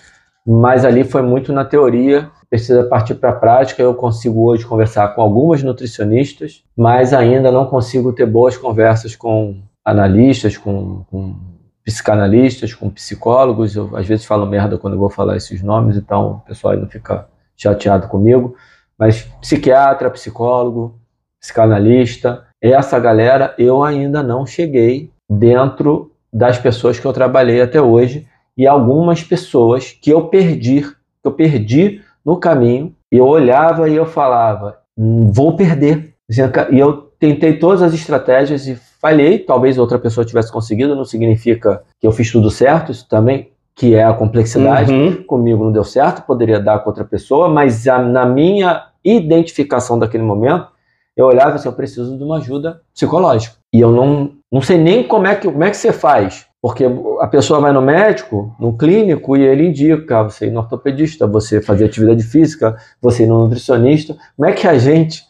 mas 0.46 0.84
ali 0.84 1.04
foi 1.04 1.22
muito 1.22 1.52
na 1.52 1.64
teoria. 1.64 2.30
Precisa 2.48 2.84
partir 2.84 3.14
para 3.14 3.30
a 3.30 3.34
prática. 3.34 3.82
Eu 3.82 3.94
consigo 3.94 4.44
hoje 4.44 4.66
conversar 4.66 5.08
com 5.14 5.22
algumas 5.22 5.62
nutricionistas, 5.62 6.64
mas 6.76 7.14
ainda 7.14 7.50
não 7.50 7.64
consigo 7.66 8.12
ter 8.12 8.26
boas 8.26 8.56
conversas 8.56 9.16
com 9.16 9.62
analistas, 9.84 10.56
com, 10.56 11.04
com 11.10 11.36
psicanalistas, 11.84 12.74
com 12.74 12.90
psicólogos. 12.90 13.74
Eu 13.74 13.96
às 13.96 14.06
vezes 14.06 14.24
falo 14.24 14.46
merda 14.46 14.78
quando 14.78 14.94
eu 14.94 15.00
vou 15.00 15.10
falar 15.10 15.36
esses 15.36 15.62
nomes, 15.62 15.96
então 15.96 16.32
o 16.32 16.40
pessoal 16.40 16.76
não 16.76 16.88
fica 16.88 17.26
chateado 17.56 18.08
comigo. 18.08 18.54
Mas 18.98 19.22
psiquiatra, 19.40 20.10
psicólogo, 20.10 20.98
psicanalista, 21.40 22.44
essa 22.60 22.98
galera 22.98 23.54
eu 23.58 23.82
ainda 23.82 24.22
não 24.22 24.44
cheguei 24.44 25.10
dentro 25.28 26.12
das 26.32 26.58
pessoas 26.58 26.98
que 26.98 27.06
eu 27.06 27.12
trabalhei 27.12 27.62
até 27.62 27.80
hoje 27.80 28.26
e 28.56 28.66
algumas 28.66 29.22
pessoas 29.22 29.90
que 29.90 30.10
eu 30.10 30.28
perdi, 30.28 30.82
que 30.82 30.96
eu 31.24 31.32
perdi 31.32 32.02
no 32.24 32.36
caminho, 32.36 32.94
eu 33.10 33.26
olhava 33.26 33.88
e 33.88 33.96
eu 33.96 34.04
falava, 34.04 34.78
hum, 34.96 35.30
vou 35.32 35.56
perder. 35.56 36.14
E 36.70 36.78
eu 36.78 37.10
tentei 37.18 37.58
todas 37.58 37.82
as 37.82 37.94
estratégias 37.94 38.66
e 38.66 38.78
falhei, 39.00 39.38
talvez 39.38 39.78
outra 39.78 39.98
pessoa 39.98 40.24
tivesse 40.24 40.52
conseguido, 40.52 40.94
não 40.94 41.04
significa 41.04 41.82
que 41.98 42.06
eu 42.06 42.12
fiz 42.12 42.30
tudo 42.30 42.50
certo, 42.50 42.92
isso 42.92 43.08
também, 43.08 43.50
que 43.74 43.94
é 43.94 44.04
a 44.04 44.12
complexidade. 44.12 44.92
Uhum. 44.92 45.22
Comigo 45.24 45.64
não 45.64 45.72
deu 45.72 45.84
certo, 45.84 46.22
poderia 46.22 46.60
dar 46.60 46.80
com 46.80 46.90
outra 46.90 47.04
pessoa, 47.04 47.48
mas 47.48 47.88
a, 47.88 47.98
na 47.98 48.26
minha 48.26 48.86
identificação 49.02 49.98
daquele 49.98 50.22
momento, 50.22 50.68
eu 51.16 51.26
olhava 51.26 51.54
assim, 51.54 51.68
eu 51.68 51.72
preciso 51.72 52.16
de 52.16 52.22
uma 52.22 52.36
ajuda 52.36 52.82
psicológica. 52.92 53.56
E 53.72 53.80
eu 53.80 53.90
não, 53.90 54.32
não 54.52 54.60
sei 54.60 54.76
nem 54.76 55.02
como 55.02 55.26
é, 55.26 55.34
que, 55.34 55.50
como 55.50 55.64
é 55.64 55.70
que 55.70 55.76
você 55.76 55.92
faz. 55.92 56.46
Porque 56.62 56.84
a 57.20 57.26
pessoa 57.26 57.58
vai 57.58 57.72
no 57.72 57.80
médico, 57.80 58.54
no 58.60 58.76
clínico, 58.76 59.34
e 59.34 59.42
ele 59.42 59.68
indica 59.68 60.22
você 60.22 60.46
ir 60.46 60.50
no 60.50 60.60
ortopedista, 60.60 61.26
você 61.26 61.62
fazer 61.62 61.86
atividade 61.86 62.22
física, 62.22 62.76
você 63.00 63.22
ir 63.22 63.26
no 63.26 63.40
nutricionista. 63.40 64.14
Como 64.36 64.48
é 64.48 64.52
que 64.52 64.66
a 64.66 64.76
gente 64.76 65.22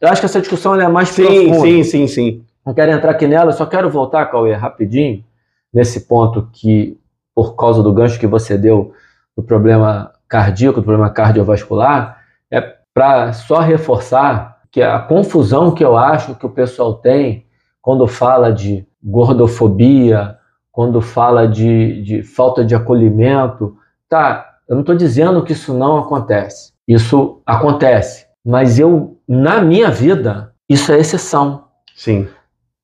eu 0.00 0.08
acho 0.08 0.20
que 0.20 0.26
essa 0.26 0.40
discussão 0.40 0.74
é 0.80 0.88
mais 0.88 1.08
sim, 1.08 1.24
profunda. 1.24 1.60
Sim, 1.60 1.84
sim, 1.84 2.06
sim. 2.06 2.44
Não 2.64 2.72
quero 2.72 2.92
entrar 2.92 3.10
aqui 3.10 3.26
nela, 3.26 3.52
só 3.52 3.66
quero 3.66 3.90
voltar, 3.90 4.26
Cauê, 4.26 4.54
rapidinho, 4.54 5.24
nesse 5.72 6.06
ponto 6.06 6.48
que, 6.52 6.98
por 7.34 7.56
causa 7.56 7.82
do 7.82 7.92
gancho 7.92 8.20
que 8.20 8.26
você 8.26 8.56
deu 8.56 8.92
do 9.36 9.42
problema 9.42 10.12
cardíaco, 10.28 10.80
do 10.80 10.84
problema 10.84 11.10
cardiovascular, 11.10 12.22
é 12.50 12.60
para 12.94 13.32
só 13.32 13.58
reforçar 13.58 14.60
que 14.70 14.80
a 14.80 14.98
confusão 14.98 15.74
que 15.74 15.84
eu 15.84 15.96
acho 15.96 16.34
que 16.34 16.46
o 16.46 16.50
pessoal 16.50 16.94
tem 16.94 17.46
quando 17.80 18.06
fala 18.06 18.52
de 18.52 18.86
gordofobia, 19.02 20.38
quando 20.70 21.00
fala 21.02 21.46
de, 21.46 22.02
de 22.02 22.22
falta 22.22 22.64
de 22.64 22.74
acolhimento, 22.74 23.76
tá, 24.08 24.56
eu 24.68 24.74
não 24.74 24.80
estou 24.80 24.94
dizendo 24.94 25.42
que 25.44 25.52
isso 25.52 25.74
não 25.74 25.98
acontece. 25.98 26.72
Isso 26.86 27.42
acontece. 27.44 28.26
Mas 28.44 28.78
eu, 28.78 29.18
na 29.26 29.60
minha 29.60 29.90
vida, 29.90 30.52
isso 30.68 30.92
é 30.92 30.98
exceção. 30.98 31.64
Sim. 31.94 32.28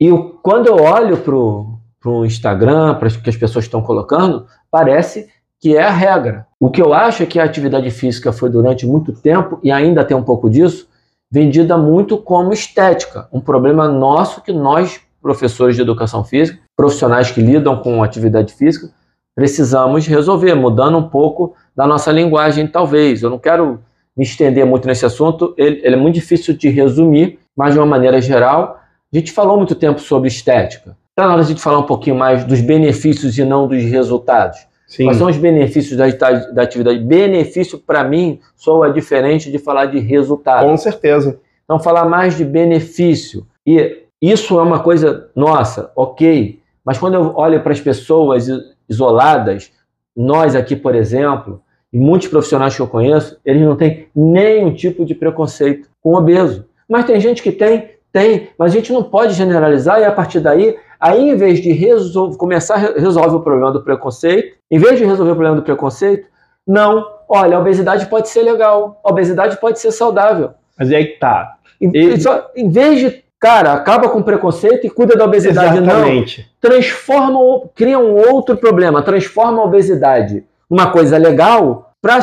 E 0.01 0.07
eu, 0.07 0.39
quando 0.43 0.67
eu 0.67 0.77
olho 0.77 1.17
para 1.19 1.35
o 2.11 2.25
Instagram, 2.25 2.95
para 2.95 3.09
o 3.09 3.23
que 3.23 3.31
as 3.31 3.37
pessoas 3.37 3.65
estão 3.65 3.83
colocando, 3.83 4.47
parece 4.71 5.29
que 5.61 5.77
é 5.77 5.83
a 5.83 5.91
regra. 5.91 6.47
O 6.61 6.71
que 6.71 6.81
eu 6.81 6.95
acho 6.95 7.23
é 7.23 7.27
que 7.27 7.41
a 7.41 7.45
atividade 7.45 7.91
física 7.91 8.33
foi 8.33 8.49
durante 8.49 8.87
muito 8.87 9.13
tempo, 9.13 9.59
e 9.63 9.73
ainda 9.73 10.05
tem 10.05 10.17
um 10.17 10.23
pouco 10.23 10.49
disso, 10.49 10.89
vendida 11.31 11.77
muito 11.77 12.17
como 12.17 12.53
estética. 12.53 13.29
Um 13.33 13.41
problema 13.41 13.89
nosso 13.89 14.41
que 14.41 14.53
nós, 14.53 15.01
professores 15.21 15.75
de 15.75 15.83
educação 15.83 16.25
física, 16.25 16.61
profissionais 16.77 17.31
que 17.31 17.41
lidam 17.41 17.83
com 17.83 18.03
atividade 18.03 18.55
física, 18.55 18.91
precisamos 19.35 20.07
resolver, 20.07 20.55
mudando 20.55 20.99
um 20.99 21.09
pouco 21.09 21.55
da 21.75 21.87
nossa 21.87 22.13
linguagem, 22.13 22.67
talvez. 22.67 23.23
Eu 23.23 23.31
não 23.31 23.39
quero 23.39 23.81
me 24.19 24.25
estender 24.25 24.67
muito 24.67 24.89
nesse 24.89 25.07
assunto, 25.07 25.55
ele, 25.57 25.81
ele, 25.85 25.95
é 25.95 25.99
muito 25.99 26.17
difícil 26.17 26.53
de 26.53 26.69
resumir, 26.69 27.39
mas 27.57 27.75
de 27.75 27.79
uma 27.79 27.87
maneira 27.87 28.21
geral, 28.21 28.81
a 29.13 29.17
gente 29.17 29.31
falou 29.31 29.57
muito 29.57 29.77
tempo 29.77 30.01
sobre 30.01 30.27
estética. 30.27 30.97
Está 31.11 31.27
na 31.27 31.35
hora 31.35 31.43
de 31.43 31.47
a 31.47 31.49
gente 31.51 31.63
falar 31.63 31.79
um 31.79 31.87
pouquinho 31.87 32.17
mais 32.17 32.45
dos 32.45 32.61
benefícios 32.61 33.39
e 33.39 33.45
não 33.45 33.69
dos 33.69 33.83
resultados. 33.85 34.59
Sim. 34.89 35.05
Quais 35.05 35.19
são 35.19 35.29
os 35.29 35.37
benefícios 35.37 35.97
da, 35.97 36.09
da 36.09 36.63
atividade? 36.63 36.99
Benefício, 36.99 37.79
para 37.79 38.03
mim, 38.03 38.41
soa 38.57 38.93
diferente 38.93 39.53
de 39.53 39.59
falar 39.59 39.87
de 39.87 40.01
resultado. 40.01 40.67
Com 40.67 40.77
certeza. 40.77 41.39
Então, 41.65 41.79
falar 41.79 42.07
mais 42.07 42.37
de 42.37 42.45
benefício. 42.45 43.47
E 43.65 44.03
isso 44.21 44.59
é 44.59 44.63
uma 44.63 44.81
coisa 44.81 45.29
nossa, 45.37 45.93
ok. 45.95 46.61
Mas 46.85 46.99
quando 46.99 47.15
eu 47.15 47.35
olho 47.37 47.63
para 47.63 47.73
as 47.73 47.81
pessoas 47.81 48.49
isoladas, 48.89 49.71
nós 50.17 50.57
aqui, 50.57 50.75
por 50.75 50.95
exemplo, 50.95 51.63
e 51.93 51.99
muitos 51.99 52.29
profissionais 52.29 52.75
que 52.75 52.83
eu 52.83 52.87
conheço, 52.87 53.39
eles 53.45 53.63
não 53.63 53.77
têm 53.77 54.09
nenhum 54.15 54.75
tipo 54.75 55.05
de 55.05 55.15
preconceito 55.15 55.89
com 56.03 56.15
obeso. 56.15 56.67
Mas 56.89 57.05
tem 57.05 57.21
gente 57.21 57.43
que 57.43 57.53
tem, 57.53 57.91
tem, 58.13 58.49
mas 58.59 58.73
a 58.73 58.75
gente 58.75 58.93
não 58.93 59.03
pode 59.03 59.35
generalizar 59.35 60.01
e 60.01 60.05
a 60.05 60.13
partir 60.13 60.41
daí 60.41 60.77
Aí, 61.01 61.31
em 61.31 61.37
vez 61.37 61.61
de 61.61 61.71
resolver, 61.73 62.37
começar 62.37 62.75
a 62.75 63.01
resolver 63.01 63.37
o 63.37 63.41
problema 63.41 63.71
do 63.71 63.83
preconceito, 63.83 64.57
em 64.71 64.79
vez 64.79 64.99
de 64.99 65.05
resolver 65.05 65.31
o 65.31 65.35
problema 65.35 65.57
do 65.57 65.63
preconceito, 65.63 66.27
não, 66.67 67.07
olha, 67.29 67.57
a 67.57 67.61
obesidade 67.61 68.07
pode 68.07 68.29
ser 68.29 68.43
legal, 68.43 69.01
a 69.05 69.11
obesidade 69.11 69.59
pode 69.61 69.79
ser 69.79 69.93
saudável. 69.93 70.51
Mas 70.77 70.91
é 70.91 71.05
que 71.05 71.19
tá. 71.19 71.55
Em, 71.81 72.19
só, 72.19 72.51
em 72.57 72.69
vez 72.69 72.99
de, 72.99 73.25
cara, 73.39 73.75
acaba 73.75 74.09
com 74.09 74.19
o 74.19 74.25
preconceito 74.25 74.87
e 74.87 74.91
cuida 74.91 75.17
da 75.17 75.25
obesidade, 75.25 75.79
Exatamente. 75.79 76.41
não. 76.41 76.71
Transforma, 76.71 77.39
cria 77.77 77.99
um 77.99 78.15
outro 78.15 78.57
problema, 78.57 79.01
transforma 79.01 79.63
a 79.63 79.65
obesidade 79.65 80.45
uma 80.69 80.91
coisa 80.91 81.17
legal 81.17 81.93
para 82.01 82.21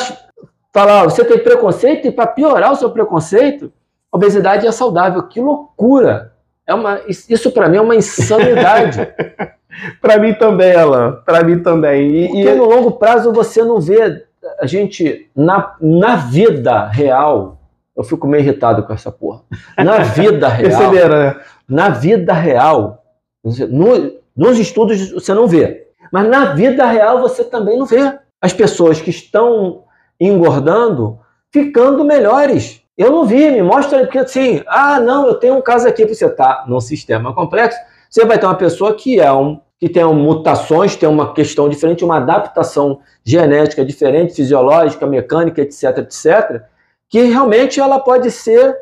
falar, 0.74 1.04
ó, 1.04 1.04
você 1.06 1.24
tem 1.24 1.40
preconceito 1.40 2.08
e 2.08 2.12
para 2.12 2.28
piorar 2.28 2.72
o 2.72 2.76
seu 2.76 2.90
preconceito, 2.90 3.72
obesidade 4.12 4.68
é 4.68 4.72
saudável. 4.72 5.24
Que 5.24 5.40
loucura! 5.40 6.34
É 6.68 6.74
uma, 6.74 7.02
isso 7.08 7.52
para 7.52 7.70
mim 7.70 7.78
é 7.78 7.82
uma 7.82 7.96
insanidade. 7.96 9.08
para 10.02 10.18
mim 10.18 10.34
também, 10.34 10.76
Alan. 10.76 11.22
Para 11.26 11.44
mim 11.44 11.60
também. 11.60 12.16
E, 12.16 12.28
Porque 12.28 12.50
e... 12.50 12.56
no 12.56 12.66
longo 12.66 12.92
prazo 12.94 13.32
você 13.32 13.64
não 13.64 13.80
vê 13.80 14.26
a 14.60 14.66
gente 14.66 15.30
na, 15.36 15.76
na 15.80 16.16
vida 16.16 16.88
real. 16.88 17.60
Eu 17.96 18.04
fico 18.04 18.28
meio 18.28 18.42
irritado 18.44 18.84
com 18.84 18.94
essa 18.94 19.12
porra. 19.12 19.42
Na 19.78 20.00
vida 20.00 20.48
real. 20.50 20.92
Né? 20.92 21.36
na 21.68 21.90
vida 21.90 22.32
real, 22.32 23.04
no, 23.44 24.20
nos 24.36 24.60
estudos 24.60 25.12
você 25.12 25.34
não 25.34 25.48
vê. 25.48 25.88
Mas 26.12 26.28
na 26.28 26.54
vida 26.54 26.86
real 26.86 27.20
você 27.20 27.44
também 27.44 27.78
não 27.78 27.86
vê 27.86 28.20
as 28.42 28.54
pessoas 28.54 29.02
que 29.02 29.10
estão 29.10 29.84
engordando 30.20 31.20
ficando 31.52 32.04
melhores. 32.04 32.82
Eu 32.98 33.12
não 33.12 33.26
vi, 33.26 33.50
me 33.50 33.62
mostra, 33.62 34.00
porque 34.00 34.20
assim, 34.20 34.62
ah, 34.68 35.00
não, 35.00 35.28
eu 35.28 35.36
tenho 35.36 35.56
um 35.56 35.62
caso 35.62 35.88
aqui, 35.88 36.06
você 36.06 36.26
está 36.26 36.66
num 36.68 36.80
sistema 36.80 37.34
complexo, 37.34 37.78
você 38.10 38.26
vai 38.26 38.38
ter 38.38 38.46
uma 38.46 38.56
pessoa 38.56 38.94
que 38.94 39.20
é 39.20 39.32
um 39.32 39.60
que 39.78 39.90
tem 39.90 40.06
mutações, 40.06 40.96
tem 40.96 41.08
uma 41.08 41.34
questão 41.34 41.68
diferente, 41.68 42.06
uma 42.06 42.18
adaptação 42.18 43.00
genética 43.24 43.86
diferente, 43.86 44.34
fisiológica, 44.34 45.06
mecânica, 45.06 45.62
etc, 45.62 45.98
etc, 45.98 46.64
que 47.10 47.24
realmente 47.24 47.80
ela 47.80 48.00
pode 48.00 48.32
ser, 48.32 48.76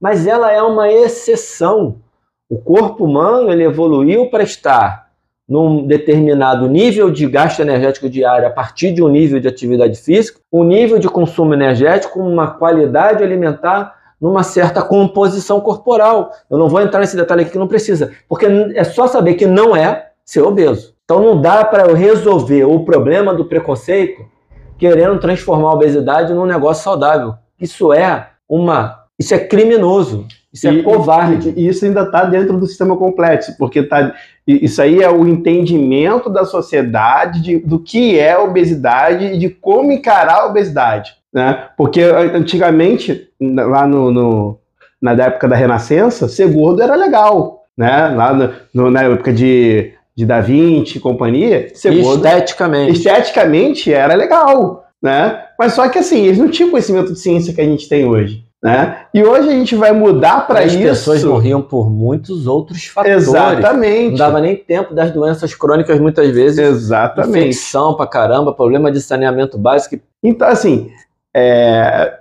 mas 0.00 0.26
ela 0.26 0.50
é 0.50 0.60
uma 0.60 0.90
exceção. 0.90 2.00
O 2.48 2.58
corpo 2.58 3.04
humano 3.04 3.50
ele 3.52 3.62
evoluiu 3.62 4.28
para 4.28 4.42
estar 4.42 5.09
num 5.50 5.84
determinado 5.84 6.68
nível 6.68 7.10
de 7.10 7.26
gasto 7.26 7.58
energético 7.58 8.08
diário 8.08 8.46
a 8.46 8.50
partir 8.50 8.92
de 8.92 9.02
um 9.02 9.08
nível 9.08 9.40
de 9.40 9.48
atividade 9.48 10.00
física, 10.00 10.38
um 10.52 10.62
nível 10.62 10.96
de 10.96 11.08
consumo 11.08 11.52
energético, 11.52 12.20
uma 12.20 12.52
qualidade 12.52 13.24
alimentar, 13.24 13.98
numa 14.20 14.44
certa 14.44 14.80
composição 14.80 15.60
corporal. 15.60 16.30
Eu 16.48 16.56
não 16.56 16.68
vou 16.68 16.80
entrar 16.80 17.00
nesse 17.00 17.16
detalhe 17.16 17.42
aqui 17.42 17.50
que 17.50 17.58
não 17.58 17.66
precisa, 17.66 18.12
porque 18.28 18.46
é 18.46 18.84
só 18.84 19.08
saber 19.08 19.34
que 19.34 19.46
não 19.46 19.74
é 19.74 20.10
ser 20.24 20.42
obeso. 20.42 20.94
Então 21.04 21.20
não 21.20 21.40
dá 21.40 21.64
para 21.64 21.88
eu 21.88 21.96
resolver 21.96 22.62
o 22.64 22.84
problema 22.84 23.34
do 23.34 23.44
preconceito 23.44 24.24
querendo 24.78 25.18
transformar 25.18 25.70
a 25.70 25.74
obesidade 25.74 26.32
num 26.32 26.46
negócio 26.46 26.84
saudável. 26.84 27.34
Isso 27.60 27.92
é 27.92 28.28
uma, 28.48 29.04
isso 29.18 29.34
é 29.34 29.38
criminoso. 29.38 30.28
Isso 30.52 30.66
é 30.66 30.82
covarde. 30.82 31.54
E 31.56 31.68
isso 31.68 31.84
ainda 31.84 32.02
está 32.02 32.24
dentro 32.24 32.58
do 32.58 32.66
sistema 32.66 32.96
complexo, 32.96 33.56
porque 33.56 33.82
tá, 33.82 34.14
isso 34.46 34.80
aí 34.82 35.02
é 35.02 35.10
o 35.10 35.26
entendimento 35.26 36.28
da 36.28 36.44
sociedade 36.44 37.42
de, 37.42 37.58
do 37.58 37.78
que 37.78 38.18
é 38.18 38.38
obesidade 38.38 39.26
e 39.26 39.38
de 39.38 39.48
como 39.48 39.92
encarar 39.92 40.40
a 40.40 40.46
obesidade. 40.46 41.12
Né? 41.32 41.68
Porque 41.76 42.02
antigamente, 42.02 43.28
lá 43.40 43.86
no, 43.86 44.10
no 44.10 44.58
na 45.00 45.12
época 45.12 45.48
da 45.48 45.56
Renascença, 45.56 46.28
ser 46.28 46.52
gordo 46.52 46.82
era 46.82 46.94
legal. 46.94 47.64
Né? 47.76 48.08
Lá 48.08 48.34
no, 48.34 48.52
no, 48.74 48.90
na 48.90 49.04
época 49.04 49.32
de, 49.32 49.92
de 50.14 50.26
Da 50.26 50.40
Vinci 50.40 50.98
e 50.98 51.00
companhia, 51.00 51.68
ser 51.74 52.02
gordo. 52.02 52.26
Esteticamente. 52.26 52.92
Esteticamente 52.92 53.92
era 53.92 54.14
legal. 54.14 54.84
Né? 55.02 55.42
Mas 55.58 55.72
só 55.72 55.88
que 55.88 55.98
assim, 55.98 56.26
eles 56.26 56.38
não 56.38 56.50
tinham 56.50 56.70
conhecimento 56.70 57.12
de 57.12 57.20
ciência 57.20 57.54
que 57.54 57.60
a 57.60 57.64
gente 57.64 57.88
tem 57.88 58.04
hoje. 58.04 58.44
Né? 58.62 59.06
E 59.14 59.24
hoje 59.24 59.48
a 59.48 59.52
gente 59.52 59.74
vai 59.74 59.90
mudar 59.90 60.46
para 60.46 60.62
isso. 60.64 60.76
As 60.76 60.82
pessoas 60.82 61.24
morriam 61.24 61.62
por 61.62 61.90
muitos 61.90 62.46
outros 62.46 62.84
fatores. 62.84 63.26
Exatamente. 63.26 64.10
Não 64.10 64.18
dava 64.18 64.40
nem 64.40 64.54
tempo 64.54 64.92
das 64.92 65.10
doenças 65.10 65.54
crônicas 65.54 65.98
muitas 65.98 66.30
vezes. 66.30 66.58
Exatamente. 66.58 67.38
Infecção 67.38 67.94
pra 67.94 68.06
caramba, 68.06 68.52
problema 68.52 68.92
de 68.92 69.00
saneamento 69.00 69.56
básico. 69.56 69.98
Então, 70.22 70.46
assim, 70.46 70.90
é, 71.34 72.12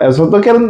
eu 0.00 0.12
só 0.12 0.24
estou 0.24 0.40
querendo 0.40 0.68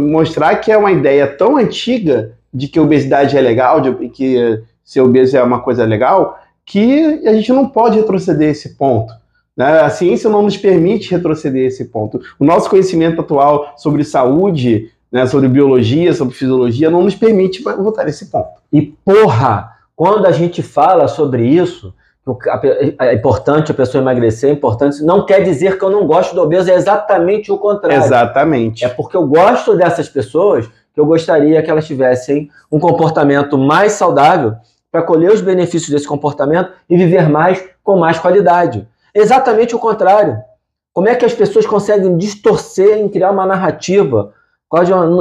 mostrar 0.00 0.56
que 0.56 0.70
é 0.70 0.76
uma 0.76 0.92
ideia 0.92 1.26
tão 1.26 1.56
antiga 1.56 2.32
de 2.52 2.68
que 2.68 2.78
obesidade 2.78 3.36
é 3.36 3.40
legal, 3.40 3.80
de 3.80 4.08
que 4.10 4.62
ser 4.84 5.00
obeso 5.00 5.36
é 5.36 5.42
uma 5.42 5.60
coisa 5.60 5.84
legal, 5.84 6.38
que 6.64 7.26
a 7.26 7.32
gente 7.32 7.52
não 7.52 7.68
pode 7.68 7.98
retroceder 7.98 8.50
esse 8.50 8.76
ponto. 8.76 9.12
Né? 9.56 9.80
A 9.80 9.88
ciência 9.88 10.28
não 10.28 10.42
nos 10.42 10.56
permite 10.56 11.10
retroceder 11.10 11.66
esse 11.66 11.86
ponto. 11.86 12.20
O 12.38 12.44
nosso 12.44 12.68
conhecimento 12.68 13.20
atual 13.20 13.72
sobre 13.76 14.04
saúde, 14.04 14.90
né, 15.10 15.24
sobre 15.26 15.48
biologia, 15.48 16.12
sobre 16.12 16.34
fisiologia, 16.34 16.90
não 16.90 17.02
nos 17.02 17.14
permite 17.14 17.62
voltar 17.62 18.06
a 18.06 18.08
esse 18.08 18.26
ponto. 18.26 18.60
E 18.72 18.82
porra, 18.82 19.72
quando 19.94 20.26
a 20.26 20.32
gente 20.32 20.62
fala 20.62 21.08
sobre 21.08 21.46
isso, 21.46 21.94
é 23.00 23.14
importante 23.14 23.70
a 23.70 23.74
pessoa 23.74 24.02
emagrecer, 24.02 24.50
é 24.50 24.52
importante, 24.52 25.02
não 25.02 25.24
quer 25.24 25.42
dizer 25.42 25.78
que 25.78 25.84
eu 25.84 25.90
não 25.90 26.06
gosto 26.06 26.34
do 26.34 26.42
obeso, 26.42 26.70
é 26.70 26.74
exatamente 26.74 27.52
o 27.52 27.56
contrário. 27.56 28.04
Exatamente. 28.04 28.84
É 28.84 28.88
porque 28.88 29.16
eu 29.16 29.26
gosto 29.26 29.76
dessas 29.76 30.08
pessoas 30.08 30.68
que 30.92 31.00
eu 31.00 31.06
gostaria 31.06 31.62
que 31.62 31.70
elas 31.70 31.86
tivessem 31.86 32.50
um 32.70 32.80
comportamento 32.80 33.56
mais 33.56 33.92
saudável 33.92 34.54
para 34.90 35.02
colher 35.02 35.30
os 35.30 35.40
benefícios 35.40 35.90
desse 35.90 36.06
comportamento 36.06 36.72
e 36.90 36.96
viver 36.96 37.28
mais 37.28 37.62
com 37.84 37.96
mais 37.96 38.18
qualidade. 38.18 38.86
Exatamente 39.16 39.74
o 39.74 39.78
contrário. 39.78 40.38
Como 40.92 41.08
é 41.08 41.14
que 41.14 41.24
as 41.24 41.34
pessoas 41.34 41.66
conseguem 41.66 42.16
distorcer 42.16 42.98
em 42.98 43.08
criar 43.08 43.30
uma 43.30 43.46
narrativa? 43.46 44.32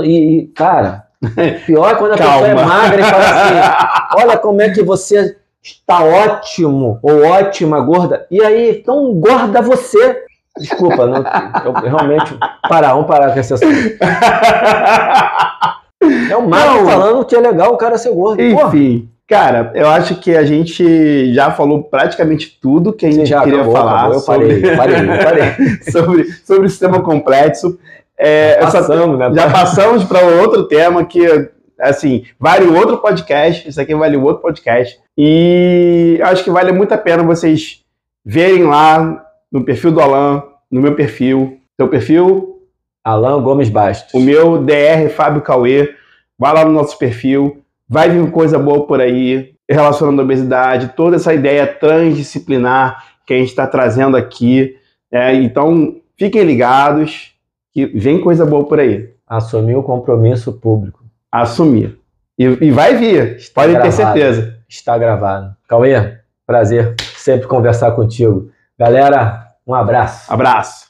E, 0.04 0.38
e 0.38 0.48
cara, 0.48 1.06
pior 1.66 1.92
é 1.92 1.96
quando 1.96 2.14
a 2.14 2.18
pessoa 2.18 2.48
é 2.48 2.54
magra 2.54 3.02
e 3.02 3.04
fala 3.04 3.24
assim: 3.24 3.56
olha 4.22 4.38
como 4.38 4.62
é 4.62 4.70
que 4.70 4.84
você 4.84 5.36
está 5.62 6.04
ótimo 6.04 7.00
ou 7.02 7.24
ótima 7.24 7.80
gorda. 7.82 8.28
E 8.30 8.42
aí, 8.44 8.84
tão 8.86 9.14
gorda 9.14 9.62
você. 9.62 10.24
Desculpa, 10.58 11.06
não, 11.06 11.24
eu 11.66 11.74
realmente. 11.74 12.38
Parar, 12.68 12.94
vamos 12.94 13.08
parar 13.08 13.34
com 13.34 13.40
essa 13.40 13.56
É 16.30 16.36
o 16.38 16.48
Marco 16.48 16.86
falando 16.86 17.26
que 17.26 17.36
é 17.36 17.40
legal 17.40 17.74
o 17.74 17.78
cara 17.78 17.98
ser 17.98 18.12
gordo. 18.12 18.42
Enfim. 18.42 19.00
Porra. 19.00 19.15
Cara, 19.28 19.72
eu 19.74 19.88
acho 19.88 20.20
que 20.20 20.36
a 20.36 20.46
gente 20.46 21.34
já 21.34 21.50
falou 21.50 21.84
praticamente 21.84 22.60
tudo 22.62 22.94
que 22.94 23.08
a 23.08 23.12
gente 23.12 23.28
já 23.28 23.42
queria 23.42 23.62
acabou, 23.62 23.76
falar 23.76 23.96
acabou, 23.96 24.14
eu 24.14 24.20
sobre... 24.20 24.62
parei, 24.62 25.04
parei, 25.04 25.24
parei. 25.24 25.82
sobre, 25.92 26.32
sobre 26.46 26.68
o 26.68 26.70
sistema 26.70 27.02
complexo. 27.02 27.80
É, 28.18 28.60
passamos, 28.60 29.18
né? 29.18 29.34
Já 29.34 29.50
passamos 29.50 30.04
para 30.04 30.20
outro 30.20 30.68
tema 30.68 31.04
que, 31.04 31.50
assim, 31.80 32.26
vale 32.40 32.68
outro 32.68 33.00
podcast. 33.00 33.68
Isso 33.68 33.82
aqui 33.82 33.96
vale 33.96 34.16
outro 34.16 34.44
podcast. 34.44 35.00
E 35.18 36.20
acho 36.24 36.44
que 36.44 36.52
vale 36.52 36.72
muito 36.72 36.94
a 36.94 36.98
pena 36.98 37.24
vocês 37.24 37.84
verem 38.24 38.64
lá 38.64 39.26
no 39.52 39.66
perfil 39.66 39.92
do 39.92 40.02
Alan, 40.02 40.44
no 40.70 40.82
meu 40.82 40.94
perfil. 40.94 41.60
Seu 41.76 41.88
perfil? 41.88 42.62
Alan 43.04 43.42
Gomes 43.42 43.70
Bastos. 43.70 44.14
O 44.14 44.20
meu 44.20 44.60
DR 44.60 45.10
Fábio 45.10 45.42
Cauê. 45.42 45.96
Vai 46.38 46.54
lá 46.54 46.64
no 46.64 46.72
nosso 46.72 46.98
perfil 47.00 47.65
Vai 47.88 48.10
vir 48.10 48.32
coisa 48.32 48.58
boa 48.58 48.86
por 48.86 49.00
aí 49.00 49.56
relacionando 49.70 50.22
a 50.22 50.24
obesidade, 50.24 50.94
toda 50.96 51.16
essa 51.16 51.34
ideia 51.34 51.66
transdisciplinar 51.66 53.04
que 53.26 53.34
a 53.34 53.38
gente 53.38 53.50
está 53.50 53.66
trazendo 53.66 54.16
aqui. 54.16 54.76
É, 55.12 55.34
então, 55.34 55.96
fiquem 56.18 56.44
ligados 56.44 57.34
que 57.74 57.86
vem 57.86 58.22
coisa 58.22 58.46
boa 58.46 58.66
por 58.66 58.80
aí. 58.80 59.10
Assumir 59.28 59.76
o 59.76 59.84
compromisso 59.84 60.54
público. 60.54 61.04
Assumir. 61.32 61.98
E, 62.38 62.44
e 62.44 62.72
vai 62.72 62.96
vir, 62.96 63.38
Está 63.38 63.62
podem 63.62 63.76
gravado. 63.76 63.96
ter 63.96 64.04
certeza. 64.04 64.60
Está 64.70 64.98
gravado. 64.98 65.56
Cauê, 65.68 66.18
prazer 66.46 66.96
sempre 67.18 67.48
conversar 67.48 67.92
contigo. 67.92 68.52
Galera, 68.78 69.48
um 69.66 69.74
abraço. 69.74 70.32
Abraço. 70.32 70.86